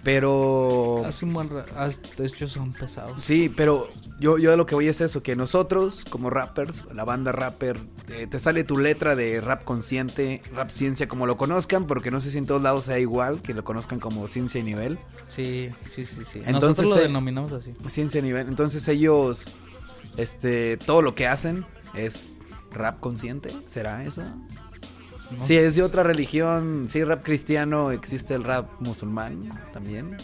Pero 0.09 1.03
Hace 1.05 1.27
un 1.27 1.35
buen 1.35 1.51
de 1.51 2.27
hecho 2.27 2.49
son 2.49 2.73
pesados. 2.73 3.23
Sí, 3.23 3.53
pero 3.55 3.91
yo, 4.19 4.39
yo 4.39 4.55
a 4.55 4.57
lo 4.57 4.65
que 4.65 4.75
voy 4.75 4.89
es 4.89 5.03
eso, 5.03 5.23
que 5.23 5.37
nosotros 5.37 6.07
como 6.09 6.31
rappers, 6.31 6.89
la 6.95 7.05
banda 7.05 7.31
rapper, 7.31 7.79
eh, 8.09 8.27
te 8.27 8.39
sale 8.39 8.65
tu 8.65 8.79
letra 8.79 9.15
de 9.17 9.43
rap 9.43 9.65
consciente, 9.65 10.41
rap 10.55 10.71
ciencia, 10.71 11.09
como 11.09 11.27
lo 11.27 11.37
conozcan, 11.37 11.87
porque 11.87 12.11
no 12.11 12.23
sé 12.23 12.31
si 12.31 12.39
en 12.39 12.47
todos 12.47 12.63
lados 12.63 12.87
sea 12.87 12.99
igual, 12.99 13.43
que 13.43 13.53
lo 13.53 13.65
conozcan 13.65 14.01
como 14.01 14.27
ciencia 14.29 14.59
y 14.59 14.63
nivel. 14.63 14.99
Sí, 15.29 15.69
sí, 15.85 16.07
sí, 16.07 16.23
sí. 16.25 16.39
Entonces, 16.47 16.53
Nosotros 16.53 16.89
lo 16.89 16.97
eh, 17.01 17.03
denominamos 17.03 17.53
así. 17.53 17.75
Ciencia 17.89 18.21
y 18.21 18.23
nivel. 18.23 18.49
Entonces 18.49 18.89
ellos, 18.89 19.51
este, 20.17 20.79
todo 20.79 21.03
lo 21.03 21.15
que 21.15 21.27
hacen 21.27 21.67
es 21.93 22.39
rap 22.73 22.99
consciente, 23.01 23.51
¿será 23.67 24.03
eso? 24.07 24.23
No 25.31 25.43
Si 25.43 25.57
es 25.57 25.75
de 25.77 25.83
otra 25.83 26.03
religión, 26.03 26.87
si 26.89 27.05
rap 27.05 27.23
cristiano, 27.23 27.91
existe 27.91 28.35
el 28.35 28.45
rap 28.45 28.81
musulmán 28.81 29.51
también. 29.73 30.17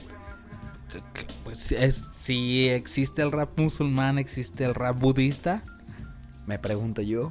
Pues 1.42 1.72
es, 1.72 2.08
si 2.16 2.68
existe 2.68 3.22
el 3.22 3.32
rap 3.32 3.58
musulmán, 3.58 4.18
existe 4.18 4.64
el 4.64 4.74
rap 4.74 4.98
budista. 4.98 5.62
Me 6.46 6.58
pregunto 6.58 7.02
yo. 7.02 7.30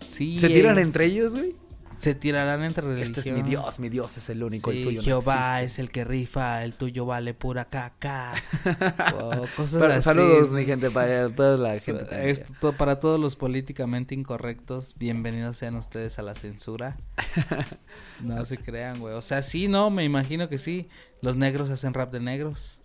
Sí. 0.00 0.40
¿Se 0.40 0.48
tiran 0.48 0.78
eh, 0.78 0.82
entre 0.82 1.06
ellos, 1.06 1.34
güey? 1.34 1.54
Se 1.98 2.14
tirarán 2.14 2.62
entre 2.62 2.82
religiones. 2.82 3.18
Este 3.18 3.30
es 3.30 3.36
mi 3.36 3.42
Dios, 3.42 3.78
mi 3.80 3.88
Dios 3.88 4.16
es 4.18 4.28
el 4.28 4.42
único, 4.42 4.70
el 4.70 4.76
Sí, 4.78 4.82
tuyo 4.84 5.00
no 5.00 5.04
Jehová 5.04 5.60
existe. 5.62 5.64
es 5.64 5.78
el 5.78 5.90
que 5.90 6.04
rifa, 6.04 6.62
el 6.64 6.74
tuyo 6.74 7.06
vale 7.06 7.32
pura 7.34 7.64
caca. 7.66 8.32
Cosas 9.56 9.80
Pero 9.80 9.92
así. 9.94 10.02
saludos, 10.02 10.52
mi 10.52 10.64
gente, 10.64 10.90
para 10.90 11.28
toda 11.30 11.56
la 11.56 11.78
gente. 11.78 12.30
Esto 12.30 12.72
para 12.74 13.00
todos 13.00 13.18
los 13.18 13.34
políticamente 13.36 14.14
incorrectos, 14.14 14.94
bienvenidos 14.98 15.56
sean 15.56 15.74
ustedes 15.76 16.18
a 16.18 16.22
la 16.22 16.34
censura. 16.34 16.96
No 18.22 18.44
se 18.46 18.56
crean, 18.56 18.98
güey. 18.98 19.14
O 19.14 19.20
sea, 19.20 19.42
sí, 19.42 19.68
no, 19.68 19.90
me 19.90 20.02
imagino 20.02 20.48
que 20.48 20.56
sí. 20.56 20.88
Los 21.20 21.36
negros 21.36 21.68
hacen 21.68 21.92
rap 21.92 22.10
de 22.12 22.20
negros. 22.20 22.78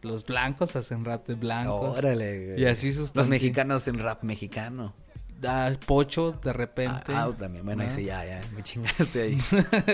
Los 0.00 0.24
blancos 0.24 0.76
hacen 0.76 1.04
rap 1.04 1.26
de 1.26 1.34
blancos. 1.34 1.98
Órale, 1.98 2.46
güey. 2.46 2.60
Y 2.62 2.66
así 2.66 2.92
sus 2.92 3.14
Los 3.16 3.26
mexicanos 3.26 3.88
en 3.88 3.98
rap 3.98 4.22
mexicano. 4.22 4.94
Ah, 5.46 5.70
Pocho, 5.86 6.32
de 6.32 6.52
repente. 6.52 7.12
Ah, 7.12 7.28
ah, 7.28 7.36
también. 7.38 7.64
Bueno, 7.64 7.82
¿no? 7.82 7.88
ahí 7.88 7.94
sí, 7.94 8.04
ya, 8.04 8.24
ya. 8.24 8.42
Me 8.54 8.62
chingaste 8.62 9.22
ahí. 9.22 9.38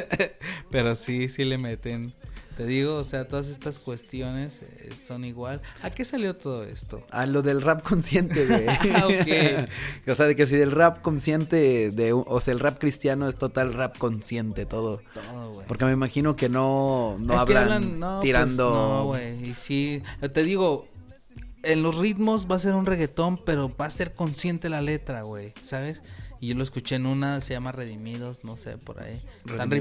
Pero 0.70 0.96
sí, 0.96 1.28
sí 1.28 1.44
le 1.44 1.58
meten. 1.58 2.12
Te 2.56 2.64
digo, 2.64 2.96
o 2.96 3.04
sea, 3.04 3.28
todas 3.28 3.48
estas 3.48 3.78
cuestiones 3.78 4.62
eh, 4.62 4.90
son 5.06 5.26
igual. 5.26 5.60
¿A 5.82 5.90
qué 5.90 6.06
salió 6.06 6.36
todo 6.36 6.64
esto? 6.64 7.04
Ah, 7.10 7.26
lo 7.26 7.42
del 7.42 7.60
rap 7.60 7.82
consciente, 7.82 8.46
güey. 8.46 8.66
Ah, 8.94 9.06
ok. 9.06 9.68
o 10.08 10.14
sea, 10.14 10.24
de 10.24 10.34
que 10.36 10.46
si 10.46 10.56
del 10.56 10.70
rap 10.70 11.02
consciente, 11.02 11.90
de, 11.90 12.14
o 12.14 12.40
sea, 12.40 12.54
el 12.54 12.60
rap 12.60 12.78
cristiano 12.78 13.28
es 13.28 13.36
total 13.36 13.74
rap 13.74 13.98
consciente, 13.98 14.64
todo. 14.64 15.02
Todo, 15.12 15.52
güey. 15.52 15.66
Porque 15.66 15.84
me 15.84 15.92
imagino 15.92 16.34
que 16.34 16.48
no, 16.48 17.16
no 17.18 17.34
Es 17.34 17.42
que 17.42 17.58
hablan, 17.58 18.00
no, 18.00 18.16
pues, 18.16 18.22
tirando. 18.22 18.70
no, 18.70 19.04
güey. 19.04 19.50
Y 19.50 19.52
sí, 19.52 20.02
te 20.32 20.42
digo, 20.42 20.88
en 21.66 21.82
los 21.82 21.96
ritmos 21.96 22.46
va 22.50 22.56
a 22.56 22.58
ser 22.58 22.74
un 22.74 22.86
reggaetón, 22.86 23.38
pero 23.44 23.74
va 23.76 23.86
a 23.86 23.90
ser 23.90 24.14
consciente 24.14 24.68
la 24.68 24.80
letra, 24.80 25.22
güey, 25.22 25.50
¿sabes? 25.62 26.02
Y 26.40 26.48
yo 26.48 26.54
lo 26.54 26.62
escuché 26.62 26.96
en 26.96 27.06
una, 27.06 27.40
se 27.40 27.54
llama 27.54 27.72
Redimidos, 27.72 28.44
no 28.44 28.56
sé, 28.56 28.76
por 28.76 29.00
ahí. 29.02 29.18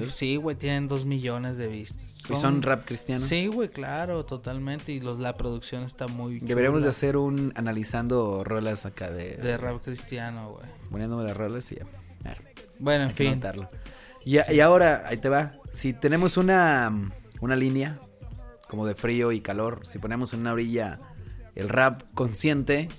Sí, 0.09 0.37
güey, 0.37 0.55
tienen 0.55 0.87
dos 0.87 1.05
millones 1.05 1.57
de 1.57 1.67
vistas. 1.67 2.05
¿Y 2.29 2.35
son 2.35 2.61
rap 2.61 2.85
cristiano? 2.85 3.25
Sí, 3.25 3.47
güey, 3.47 3.69
claro, 3.69 4.25
totalmente. 4.25 4.93
Y 4.93 5.01
los, 5.01 5.19
la 5.19 5.35
producción 5.35 5.83
está 5.83 6.07
muy 6.07 6.39
Deberíamos 6.39 6.83
de 6.83 6.89
hacer 6.89 7.17
un 7.17 7.51
analizando 7.55 8.43
rolas 8.43 8.85
acá 8.85 9.11
de, 9.11 9.35
De 9.35 9.57
rap 9.57 9.83
cristiano, 9.83 10.51
güey. 10.51 10.65
poniéndome 10.89 11.23
las 11.25 11.35
rolas 11.35 11.71
y 11.71 11.75
ya. 11.75 11.83
A 12.23 12.29
ver, 12.29 12.37
Bueno, 12.79 13.03
en 13.03 13.11
fin. 13.11 13.41
Y, 14.23 14.37
y 14.51 14.59
ahora, 14.61 15.03
ahí 15.07 15.17
te 15.17 15.27
va. 15.29 15.55
Si 15.73 15.93
tenemos 15.93 16.37
una, 16.37 17.11
una 17.41 17.55
línea 17.57 17.99
como 18.69 18.87
de 18.87 18.95
frío 18.95 19.31
y 19.33 19.41
calor, 19.41 19.81
si 19.83 19.99
ponemos 19.99 20.33
en 20.33 20.39
una 20.39 20.53
orilla 20.53 20.99
el 21.55 21.69
rap 21.69 22.03
consciente, 22.13 22.89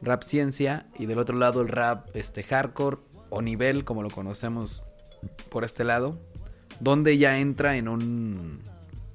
rap 0.00 0.22
ciencia, 0.22 0.86
y 0.98 1.06
del 1.06 1.18
otro 1.18 1.36
lado 1.36 1.62
el 1.62 1.68
rap 1.68 2.08
este 2.14 2.42
hardcore 2.42 2.98
o 3.30 3.40
nivel, 3.40 3.84
como 3.84 4.02
lo 4.02 4.10
conocemos 4.10 4.82
por 5.48 5.64
este 5.64 5.84
lado, 5.84 6.18
donde 6.80 7.16
ya 7.18 7.38
entra 7.38 7.76
en 7.76 7.88
un 7.88 8.60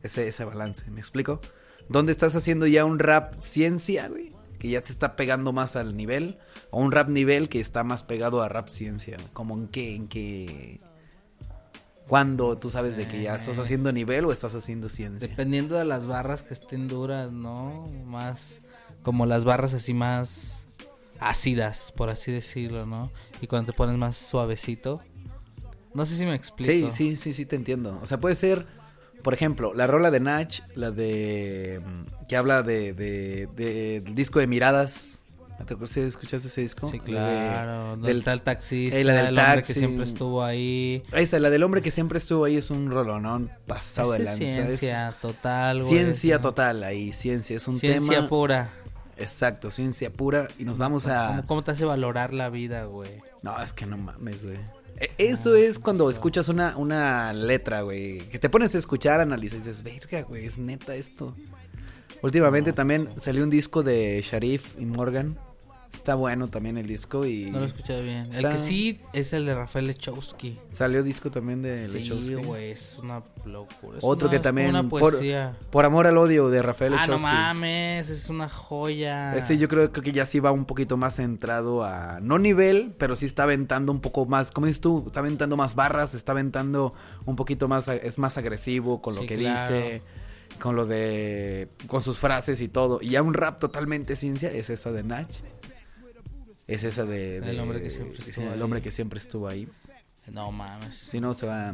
ese, 0.04 0.28
ese 0.28 0.46
balance, 0.46 0.90
¿me 0.90 1.00
explico? 1.00 1.42
Donde 1.90 2.12
estás 2.12 2.36
haciendo 2.36 2.68
ya 2.68 2.86
un 2.86 3.00
rap 3.00 3.36
ciencia, 3.40 4.08
güey, 4.08 4.32
que 4.60 4.70
ya 4.70 4.82
te 4.82 4.92
está 4.92 5.16
pegando 5.16 5.54
más 5.54 5.76
al 5.76 5.96
nivel, 5.96 6.38
o 6.72 6.80
un 6.80 6.92
rap 6.92 7.10
nivel 7.10 7.50
que 7.50 7.60
está 7.60 7.84
más 7.84 8.04
pegado 8.04 8.42
a 8.42 8.50
rap 8.50 8.68
ciencia, 8.68 9.18
como 9.34 9.56
en 9.56 9.68
qué, 9.68 9.96
en 9.96 10.08
qué, 10.08 10.80
cuando 12.08 12.58
tú 12.58 12.70
sabes 12.72 12.96
de 12.98 13.08
que 13.08 13.22
ya 13.22 13.36
estás 13.36 13.60
haciendo 13.60 13.92
nivel 13.92 14.26
o 14.26 14.32
estás 14.32 14.56
haciendo 14.56 14.88
ciencia. 14.90 15.28
Dependiendo 15.28 15.76
de 15.76 15.86
las 15.86 16.08
barras 16.08 16.42
que 16.44 16.54
estén 16.54 16.88
duras, 16.88 17.32
¿no? 17.32 17.88
Más 18.06 18.62
como 19.04 19.26
las 19.26 19.44
barras 19.46 19.74
así 19.74 19.94
más 19.94 20.66
ácidas, 21.20 21.92
por 21.96 22.10
así 22.10 22.32
decirlo, 22.32 22.86
¿no? 22.86 23.12
Y 23.42 23.48
cuando 23.48 23.72
te 23.72 23.78
pones 23.78 23.98
más 23.98 24.16
suavecito. 24.18 25.02
No 25.94 26.06
sé 26.06 26.18
si 26.18 26.26
me 26.26 26.36
explico. 26.36 26.72
Sí, 26.72 26.88
sí, 26.92 27.18
sí, 27.18 27.34
sí, 27.34 27.46
te 27.46 27.56
entiendo. 27.56 28.00
O 28.02 28.06
sea, 28.06 28.20
puede 28.20 28.36
ser, 28.36 28.66
por 29.24 29.34
ejemplo, 29.34 29.74
la 29.74 29.88
rola 29.88 30.12
de 30.12 30.20
Nach, 30.20 30.60
la 30.76 30.92
de. 30.92 31.82
mm, 31.84 32.26
que 32.28 32.38
habla 32.38 32.62
de, 32.62 32.94
de, 32.94 33.48
de- 33.56 34.02
del 34.02 34.16
disco 34.16 34.40
de 34.40 34.48
miradas. 34.48 35.17
¿No 35.60 35.66
¿Te 35.66 35.74
acuerdas 35.74 35.92
si 35.94 36.02
escuchaste 36.02 36.48
ese 36.50 36.62
disco? 36.62 36.90
Sí, 36.92 37.00
La 37.08 37.28
de- 37.30 37.50
claro. 37.50 37.98
del- 37.98 38.24
tal 38.24 38.42
taxista, 38.42 39.00
Eh, 39.00 39.04
la 39.04 39.14
del 39.14 39.26
el 39.28 39.40
hombre 39.40 39.62
que 39.64 39.74
siempre 39.74 40.06
estuvo 40.06 40.44
ahí. 40.44 41.04
Esa, 41.14 41.40
la 41.40 41.50
del 41.50 41.64
hombre 41.64 41.82
que 41.82 41.90
siempre 41.92 42.20
estuvo 42.20 42.46
ahí 42.46 42.58
es 42.58 42.70
un 42.70 42.92
rolonón 42.92 43.50
pasado 43.66 44.12
de 44.12 44.20
lanza. 44.20 44.44
es 44.44 44.50
ciencia 44.80 45.16
total, 45.22 45.78
güey. 45.82 45.90
ciencia 45.90 46.40
total 46.42 46.84
ahí, 46.84 47.12
ciencia. 47.12 47.58
Es 47.58 47.68
un 47.68 47.80
Ciencia 47.80 48.18
tema. 48.18 48.30
pura. 48.30 48.70
Exacto, 49.18 49.72
ciencia 49.72 50.12
pura. 50.12 50.48
Y 50.60 50.64
nos 50.64 50.78
vamos 50.78 51.08
a. 51.08 51.28
¿Cómo, 51.30 51.48
cómo 51.48 51.64
te 51.64 51.72
hace 51.72 51.86
valorar 51.86 52.34
la 52.34 52.50
vida, 52.50 52.86
güey? 52.86 53.10
No, 53.42 53.60
es 53.60 53.74
que 53.74 53.88
no 53.88 53.98
mames, 53.98 54.46
güey. 54.46 54.58
E- 55.00 55.12
Eso 55.18 55.56
es 55.56 55.80
cuando 55.80 56.08
escuchas 56.12 56.50
una, 56.50 56.78
una 56.78 57.34
letra, 57.34 57.82
güey. 57.82 58.20
Que 58.30 58.38
te 58.38 58.48
pones 58.50 58.76
a 58.76 58.78
escuchar, 58.78 59.20
analizas 59.22 59.56
y 59.56 59.62
dices, 59.62 59.82
verga, 59.84 60.22
güey, 60.22 60.46
es 60.46 60.60
neta 60.60 60.96
esto. 60.96 61.36
Últimamente 62.22 62.74
también 62.74 63.10
salió 63.20 63.44
un 63.44 63.50
disco 63.50 63.84
de 63.84 64.24
Sharif 64.28 64.76
y 64.80 64.86
Morgan. 64.86 65.38
Está 65.94 66.16
bueno 66.16 66.48
también 66.48 66.78
el 66.78 66.88
disco 66.88 67.26
y 67.26 67.46
No 67.52 67.60
lo 67.60 67.66
escuché 67.66 68.02
bien. 68.02 68.28
Está- 68.30 68.38
El 68.40 68.50
que 68.50 68.58
sí 68.58 69.00
es 69.14 69.34
el 69.34 69.46
de 69.46 69.56
Rafael 69.56 69.88
Lechowski. 69.88 70.58
salió 70.70 71.04
disco 71.04 71.32
también 71.32 71.62
de 71.62 71.88
Sí, 71.88 72.00
Lechowski. 72.00 72.36
güey, 72.36 72.72
es 72.72 72.98
una 73.02 73.24
locura. 73.46 73.98
Es 73.98 74.04
Otro 74.06 74.28
una- 74.30 74.38
que 74.38 74.40
también 74.42 74.70
Una 74.70 74.84
por, 74.88 75.02
poesía. 75.14 75.58
por 75.70 75.86
amor 75.86 76.08
al 76.08 76.18
odio 76.18 76.50
de 76.50 76.62
Rafael 76.62 76.94
Ah, 76.94 76.98
no 77.08 77.14
Lechowski. 77.14 77.26
mames, 77.26 78.10
es 78.10 78.30
una 78.30 78.48
joya. 78.48 79.36
Ese 79.36 79.58
yo 79.58 79.68
creo, 79.68 79.92
creo 79.92 80.04
que 80.04 80.12
ya 80.14 80.26
sí 80.26 80.40
va 80.40 80.52
un 80.52 80.66
poquito 80.66 80.96
más 80.98 81.16
centrado 81.16 81.84
a 81.84 82.20
no 82.22 82.38
nivel, 82.40 82.94
pero 82.98 83.16
sí 83.16 83.26
está 83.26 83.44
aventando 83.44 83.92
un 83.92 84.00
poco 84.00 84.26
más, 84.26 84.52
como 84.52 84.68
dices 84.68 84.82
tú, 84.82 85.04
está 85.08 85.20
aventando 85.22 85.58
más 85.58 85.76
barras, 85.76 86.14
está 86.14 86.32
aventando 86.34 86.94
un 87.26 87.36
poquito 87.36 87.68
más, 87.68 87.88
es 87.88 88.18
más 88.18 88.38
agresivo 88.38 89.02
con 89.02 89.16
lo 89.16 89.22
Sí, 89.22 89.28
que 89.28 89.38
claro. 89.38 89.74
dice, 89.76 90.02
con 90.60 90.76
lo 90.76 90.86
de, 90.86 91.68
con 91.88 92.02
sus 92.02 92.18
frases 92.18 92.62
y 92.62 92.68
todo. 92.68 93.00
Y 93.02 93.10
ya 93.10 93.22
un 93.22 93.34
rap 93.34 93.60
totalmente 93.60 94.16
ciencia 94.16 94.50
es 94.52 94.70
esa 94.70 94.92
de 94.92 95.04
Nach. 95.04 95.28
Es 96.68 96.84
esa 96.84 97.06
de, 97.06 97.38
El 97.38 97.60
hombre 97.60 97.82
que 97.82 97.90
siempre 97.90 98.20
estuvo 98.28 98.46
el 98.48 98.54
ahí. 98.54 98.62
hombre 98.62 98.82
que 98.82 98.92
siempre 98.92 99.20
estuvo 99.20 99.48
ahí. 99.48 99.68
No 100.32 100.52
mames. 100.52 100.96
Si 100.96 101.22
no 101.22 101.34
se 101.34 101.46
va. 101.48 101.74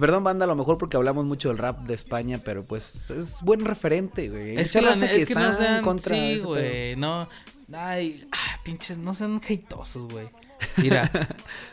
Perdón, 0.00 0.24
banda, 0.24 0.44
a 0.44 0.48
lo 0.48 0.56
mejor 0.56 0.78
porque 0.78 0.96
hablamos 0.96 1.26
mucho 1.26 1.48
del 1.48 1.58
rap 1.58 1.80
de 1.80 1.92
España, 1.92 2.40
pero 2.42 2.64
pues 2.64 3.10
es 3.10 3.42
buen 3.42 3.64
referente, 3.66 4.30
güey. 4.30 4.56
Es 4.58 4.72
que, 4.72 4.80
la 4.80 4.96
ne- 4.96 5.14
es 5.14 5.28
que 5.28 5.34
no 5.34 5.50
está 5.50 5.62
en 5.62 5.68
sean, 5.68 5.84
contra 5.84 6.16
sí, 6.16 6.38
güey, 6.38 6.96
no. 6.96 7.28
Ay, 7.74 8.26
ah, 8.32 8.58
pinches, 8.64 8.96
no 8.96 9.12
sean 9.12 9.36
hateosos, 9.36 10.10
güey. 10.10 10.28
Mira, 10.78 11.10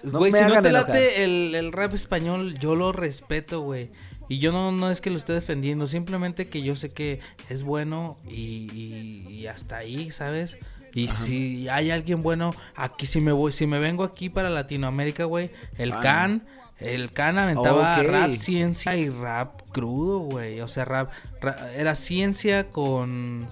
No 0.04 0.20
güey, 0.20 0.32
si 0.34 0.42
no 0.44 0.62
te 0.62 0.72
late 0.72 1.24
el, 1.24 1.56
el 1.56 1.72
rap 1.72 1.94
español, 1.94 2.58
yo 2.60 2.76
lo 2.76 2.92
respeto, 2.92 3.62
güey. 3.62 3.90
Y 4.28 4.40
yo 4.40 4.52
no, 4.52 4.72
no 4.74 4.92
es 4.92 5.00
que 5.00 5.10
lo 5.12 5.18
esté 5.18 5.32
defendiendo, 5.34 5.88
simplemente 5.88 6.48
que 6.50 6.62
yo 6.62 6.76
sé 6.76 6.92
que 6.94 7.20
es 7.50 7.64
bueno 7.64 8.18
y, 8.30 8.70
y- 8.74 9.28
y 9.30 9.48
hasta 9.48 9.78
ahí, 9.78 10.12
¿sabes? 10.12 10.58
Y 10.94 11.08
si 11.08 11.70
hay 11.70 11.92
alguien 11.92 12.22
bueno, 12.22 12.54
aquí 12.76 13.06
si 13.06 13.22
me 13.22 13.32
voy, 13.32 13.52
si 13.52 13.68
me 13.68 13.80
vengo 13.80 14.04
aquí 14.04 14.30
para 14.30 14.50
Latinoamérica, 14.50 15.26
güey, 15.26 15.52
el 15.78 15.92
Ah. 15.94 16.00
Can, 16.02 16.48
el 16.80 17.12
Can 17.12 17.38
aventaba 17.38 17.96
rap, 18.12 18.30
ciencia 18.36 18.96
y 18.96 19.10
rap 19.10 19.62
crudo, 19.72 20.20
güey. 20.20 20.62
O 20.62 20.68
sea, 20.68 20.86
rap, 20.86 21.10
ra- 21.42 21.72
era 21.76 21.94
ciencia 21.96 22.70
con, 22.70 23.48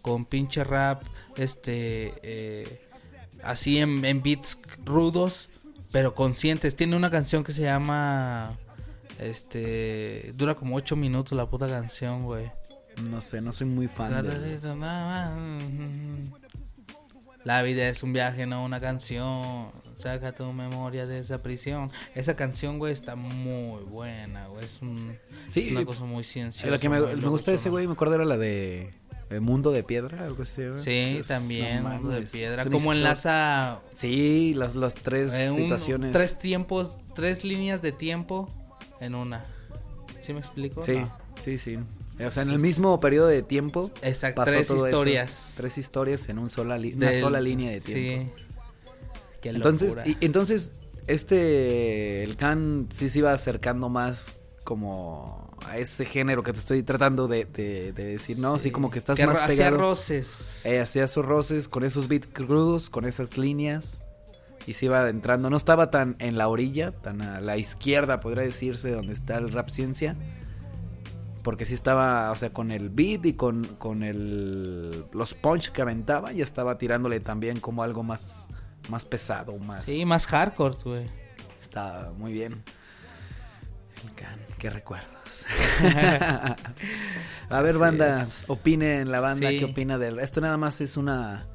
con 0.00 0.24
pinche 0.24 0.64
rap, 0.64 1.02
este, 1.36 2.12
eh, 2.22 2.80
así 3.44 3.78
en, 3.78 4.04
en 4.04 4.22
beats 4.22 4.58
rudos, 4.84 5.50
pero 5.92 6.14
conscientes. 6.14 6.74
Tiene 6.76 6.96
una 6.96 7.10
canción 7.10 7.44
que 7.44 7.52
se 7.52 7.62
llama, 7.62 8.58
este, 9.18 10.30
dura 10.34 10.54
como 10.54 10.76
ocho 10.76 10.96
minutos 10.96 11.36
la 11.36 11.46
puta 11.46 11.68
canción, 11.68 12.24
güey. 12.24 12.50
No 13.02 13.20
sé, 13.22 13.40
no 13.40 13.52
soy 13.52 13.66
muy 13.66 13.88
fan 13.88 14.12
de... 14.22 14.28
La 17.44 17.60
vida 17.62 17.88
es 17.88 18.02
un 18.02 18.12
viaje, 18.12 18.46
no 18.46 18.64
una 18.64 18.80
canción. 18.80 19.68
Saca 19.96 20.32
tu 20.32 20.52
memoria 20.52 21.06
de 21.06 21.18
esa 21.18 21.42
prisión. 21.42 21.90
Esa 22.14 22.34
canción, 22.36 22.78
güey, 22.78 22.92
está 22.92 23.16
muy 23.16 23.82
buena, 23.84 24.46
güey. 24.48 24.64
Es, 24.64 24.78
un- 24.80 25.16
Sí, 25.48 25.66
es 25.66 25.72
una 25.72 25.84
cosa 25.84 26.04
muy 26.04 26.22
cienciosa. 26.24 26.70
La 26.70 26.78
que 26.78 26.88
me, 26.88 27.00
me 27.00 27.28
gusta 27.28 27.50
de 27.50 27.56
ese 27.56 27.68
güey, 27.70 27.86
me 27.86 27.94
acuerdo 27.94 28.14
era 28.14 28.24
la 28.24 28.38
de 28.38 28.94
eh, 29.30 29.40
Mundo 29.40 29.72
de 29.72 29.82
Piedra, 29.82 30.24
algo 30.24 30.42
así. 30.42 30.62
¿verdad? 30.62 30.82
Sí, 30.84 31.16
Es- 31.20 31.28
también, 31.28 31.82
no 31.82 31.90
Mundo 31.90 32.10
de 32.10 32.22
piedra. 32.22 32.64
Como 32.66 32.92
enlaza 32.92 33.80
Sí, 33.94 34.54
las, 34.54 34.74
las 34.76 34.94
tres 34.94 35.32
eh, 35.34 35.50
un- 35.50 35.56
situaciones. 35.56 36.12
tres 36.12 36.38
tiempos, 36.38 36.98
tres 37.14 37.44
líneas 37.44 37.82
de 37.82 37.90
tiempo 37.92 38.48
en 39.00 39.14
una. 39.16 39.44
¿Sí 40.20 40.32
me 40.32 40.38
explico? 40.40 40.82
Sí, 40.82 40.98
No. 40.98 41.18
sí, 41.40 41.58
sí. 41.58 41.78
O 42.24 42.30
sea, 42.30 42.42
en 42.42 42.50
el 42.50 42.58
mismo 42.58 42.98
periodo 43.00 43.26
de 43.28 43.42
tiempo. 43.42 43.90
Exacto, 44.02 44.42
pasó 44.42 44.52
tres 44.52 44.66
todo 44.68 44.86
eso. 44.86 44.96
historias. 44.96 45.54
Tres 45.56 45.78
historias 45.78 46.28
en 46.28 46.38
un 46.38 46.50
sola 46.50 46.78
li- 46.78 46.92
una 46.94 47.10
Del- 47.10 47.20
sola 47.20 47.40
línea 47.40 47.70
de 47.70 47.80
tiempo. 47.80 48.32
Sí. 48.36 48.42
Qué 49.40 49.48
Entonces, 49.50 49.96
y, 50.04 50.16
entonces, 50.24 50.72
este, 51.08 52.22
el 52.24 52.36
Khan 52.36 52.88
sí 52.92 53.08
se 53.08 53.20
iba 53.20 53.32
acercando 53.32 53.88
más 53.88 54.30
como 54.64 55.50
a 55.66 55.78
ese 55.78 56.04
género 56.04 56.42
que 56.42 56.52
te 56.52 56.58
estoy 56.60 56.82
tratando 56.82 57.26
de, 57.28 57.44
de- 57.46 57.92
de 57.92 58.04
decir, 58.04 58.38
¿no? 58.38 58.54
Así 58.54 58.64
Sí. 58.64 58.70
como 58.70 58.90
que 58.90 58.98
estás 58.98 59.16
Que 59.16 59.26
más 59.26 59.38
hacía 59.38 59.56
pegado. 59.56 59.78
roces. 59.78 60.64
Eh, 60.64 60.80
hacía 60.80 61.04
esos 61.04 61.24
roces 61.24 61.68
con 61.68 61.82
esos 61.84 62.06
beats 62.08 62.28
crudos, 62.28 62.88
con 62.90 63.04
esas 63.04 63.36
líneas. 63.36 64.00
Y 64.64 64.74
se 64.74 64.84
iba 64.86 65.00
adentrando. 65.00 65.50
No 65.50 65.56
estaba 65.56 65.90
tan 65.90 66.14
en 66.20 66.38
la 66.38 66.46
orilla, 66.46 66.92
tan 66.92 67.20
a 67.20 67.40
la 67.40 67.56
izquierda, 67.56 68.20
podría 68.20 68.44
decirse, 68.44 68.92
donde 68.92 69.12
está 69.12 69.36
el 69.38 69.50
rap 69.50 69.68
ciencia. 69.70 70.14
Porque 71.42 71.64
sí 71.64 71.74
estaba, 71.74 72.30
o 72.30 72.36
sea, 72.36 72.52
con 72.52 72.70
el 72.70 72.88
beat 72.88 73.26
y 73.26 73.32
con, 73.34 73.64
con 73.76 74.02
el, 74.04 75.04
los 75.12 75.34
punch 75.34 75.70
que 75.72 75.82
aventaba, 75.82 76.30
ya 76.32 76.44
estaba 76.44 76.78
tirándole 76.78 77.18
también 77.20 77.58
como 77.58 77.82
algo 77.82 78.02
más, 78.04 78.46
más 78.88 79.04
pesado, 79.04 79.58
más... 79.58 79.84
Sí, 79.84 80.04
más 80.04 80.26
hardcore, 80.28 80.76
güey. 80.84 81.06
Está 81.60 82.12
muy 82.16 82.32
bien. 82.32 82.62
El 84.04 84.12
Can, 84.14 84.38
qué 84.58 84.70
recuerdos. 84.70 85.46
A 87.50 87.60
ver, 87.60 87.70
Así 87.70 87.78
banda, 87.78 88.22
es. 88.22 88.48
opinen 88.48 89.10
la 89.10 89.20
banda, 89.20 89.48
Sí. 89.50 89.58
qué 89.58 89.64
opina 89.66 89.98
del. 89.98 90.18
Esto 90.18 90.40
nada 90.40 90.56
más 90.56 90.80
es 90.80 90.96
una. 90.96 91.46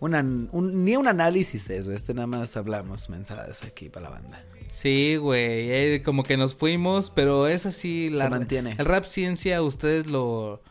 una 0.00 0.20
un- 0.20 0.84
ni 0.84 0.96
un 0.96 1.08
análisis 1.08 1.68
es, 1.70 1.84
güey. 1.86 1.96
Esto 1.96 2.14
nada 2.14 2.26
más 2.26 2.56
hablamos 2.56 3.08
mensajes 3.10 3.62
aquí 3.64 3.88
para 3.88 4.10
la 4.10 4.16
banda. 4.16 4.44
Sí, 4.70 5.16
güey, 5.16 5.70
eh, 5.70 6.02
como 6.04 6.22
que 6.22 6.36
nos 6.36 6.54
fuimos, 6.54 7.10
pero 7.10 7.46
es 7.46 7.66
así 7.66 8.10
la 8.10 8.24
Se 8.24 8.30
mantiene. 8.30 8.74
El 8.78 8.86
rap 8.86 9.04
ciencia 9.04 9.62
ustedes 9.62 10.06
lo 10.06 10.62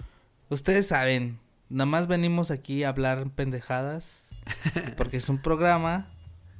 ustedes 0.49 0.87
saben, 0.87 1.39
nada 1.69 1.85
más 1.85 2.07
venimos 2.07 2.51
aquí 2.51 2.83
a 2.83 2.89
hablar 2.89 3.29
pendejadas 3.31 4.27
porque 4.97 5.17
es 5.17 5.29
un 5.29 5.41
programa 5.41 6.07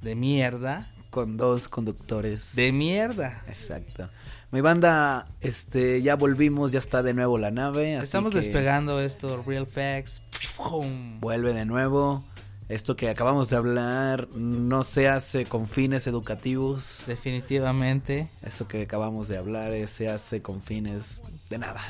de 0.01 0.15
mierda, 0.15 0.91
Con 1.09 1.37
dos 1.37 1.67
conductores. 1.67 2.55
de 2.55 2.71
mierda. 2.71 3.43
Exacto. 3.47 4.09
Mi 4.51 4.61
banda, 4.61 5.25
este, 5.41 6.01
ya 6.01 6.15
volvimos, 6.15 6.71
ya 6.71 6.79
está 6.79 7.03
de 7.03 7.13
nuevo 7.13 7.37
la 7.37 7.51
nave. 7.51 7.97
así 7.97 8.05
Estamos 8.05 8.31
que 8.31 8.37
despegando 8.39 9.01
esto, 9.01 9.43
Real 9.45 9.67
Facts. 9.67 10.21
¡Pum! 10.55 11.19
Vuelve 11.19 11.53
de 11.53 11.65
nuevo. 11.65 12.23
Esto 12.67 12.95
que 12.95 13.10
acabamos 13.10 13.49
de 13.51 13.58
hablar 13.58 14.28
no 14.36 14.84
se 14.84 15.08
hace 15.08 15.45
con 15.45 15.67
fines 15.67 16.08
educativos. 16.08 17.04
Definitivamente, 17.06 18.30
Eso 18.41 18.67
que 18.67 18.82
acabamos 18.82 19.28
de 19.28 19.38
hablar 19.38 19.71
se 19.88 20.10
hace 20.10 20.41
con 20.41 20.62
fines 20.62 21.21
de 21.49 21.60
nada. 21.60 21.82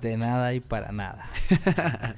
de 0.00 0.16
nada 0.16 0.54
y 0.54 0.60
para 0.60 0.90
nada. 0.92 1.30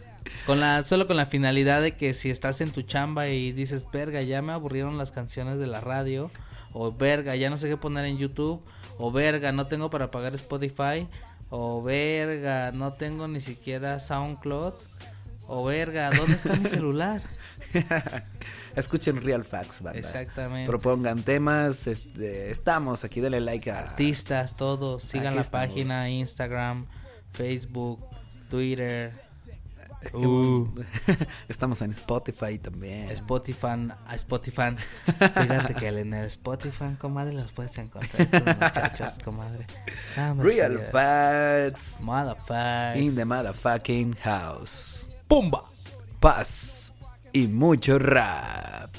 Con 0.46 0.58
la, 0.58 0.84
solo 0.84 1.06
con 1.06 1.16
la 1.16 1.26
finalidad 1.26 1.82
de 1.82 1.92
que 1.96 2.14
si 2.14 2.28
estás 2.30 2.60
en 2.60 2.72
tu 2.72 2.82
chamba 2.82 3.28
y 3.28 3.52
dices, 3.52 3.86
verga, 3.92 4.22
ya 4.22 4.42
me 4.42 4.52
aburrieron 4.52 4.98
las 4.98 5.12
canciones 5.12 5.58
de 5.58 5.68
la 5.68 5.80
radio, 5.80 6.32
o 6.72 6.90
verga, 6.90 7.36
ya 7.36 7.48
no 7.48 7.56
sé 7.56 7.68
qué 7.68 7.76
poner 7.76 8.06
en 8.06 8.18
YouTube, 8.18 8.60
o 8.98 9.12
verga, 9.12 9.52
no 9.52 9.68
tengo 9.68 9.88
para 9.88 10.10
pagar 10.10 10.34
Spotify, 10.34 11.06
o 11.48 11.80
verga, 11.82 12.72
no 12.72 12.94
tengo 12.94 13.28
ni 13.28 13.40
siquiera 13.40 14.00
SoundCloud, 14.00 14.74
o 15.46 15.64
verga, 15.64 16.10
¿dónde 16.10 16.34
está 16.36 16.54
mi 16.56 16.68
celular? 16.68 17.22
Escuchen 18.76 19.22
Real 19.22 19.44
Facts, 19.44 19.82
banda. 19.82 19.98
Exactamente. 19.98 20.66
Propongan 20.68 21.22
temas, 21.22 21.86
este, 21.86 22.50
estamos 22.50 23.04
aquí, 23.04 23.20
denle 23.20 23.40
like 23.40 23.70
a... 23.70 23.80
Artistas, 23.80 24.56
todos, 24.56 25.02
sigan 25.04 25.28
Aquí 25.28 25.34
la 25.36 25.40
estamos. 25.42 25.68
página, 25.68 26.08
Instagram, 26.10 26.86
Facebook, 27.32 28.04
Twitter, 28.50 29.12
Uh. 30.12 30.66
Estamos 31.48 31.80
en 31.80 31.92
Spotify 31.92 32.58
también. 32.58 33.08
Spotify, 33.10 33.88
Spotify. 34.14 34.74
Fíjate 35.06 35.74
que 35.74 35.86
en 35.86 36.12
el 36.12 36.26
Spotify, 36.26 36.96
comadre, 36.98 37.34
los 37.34 37.52
puedes 37.52 37.78
encontrar 37.78 38.20
estos 38.20 38.42
muchachos, 38.42 39.18
comadre. 39.24 39.64
Real 40.38 40.80
Facts 40.90 42.00
Motherfuckers. 42.00 42.96
in 42.96 43.14
the 43.14 43.24
motherfucking 43.24 44.16
house. 44.18 45.11
Pumba. 45.32 45.64
Paz 46.20 46.92
y 47.32 47.46
mucho 47.46 47.98
rap. 47.98 48.90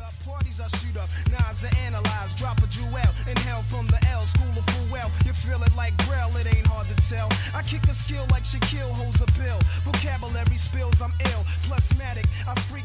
up, 0.00 0.12
Parties 0.26 0.60
I 0.60 0.66
shoot 0.76 0.96
up, 0.96 1.08
nines 1.30 1.64
I 1.64 1.70
analyze, 1.86 2.34
drop 2.34 2.58
a 2.58 2.66
jewel, 2.66 3.12
inhale 3.30 3.62
from 3.70 3.86
the 3.86 4.04
L, 4.10 4.26
school 4.26 4.50
of 4.58 4.66
full 4.74 4.88
well. 4.90 5.08
You 5.24 5.32
feel 5.34 5.62
it 5.62 5.72
like 5.76 5.96
Braille, 5.98 6.36
it 6.40 6.52
ain't 6.52 6.66
hard 6.66 6.88
to 6.88 6.96
tell. 7.08 7.28
I 7.54 7.62
kick 7.62 7.84
a 7.84 7.94
skill 7.94 8.26
like 8.32 8.42
Shaquille 8.42 8.90
holds 8.90 9.20
a 9.22 9.26
bill. 9.38 9.60
Vocabulary 9.84 10.56
spills, 10.56 11.00
I'm 11.00 11.14
ill, 11.30 11.44
plasmatic. 11.68 12.26
I 12.48 12.58
freak 12.62 12.80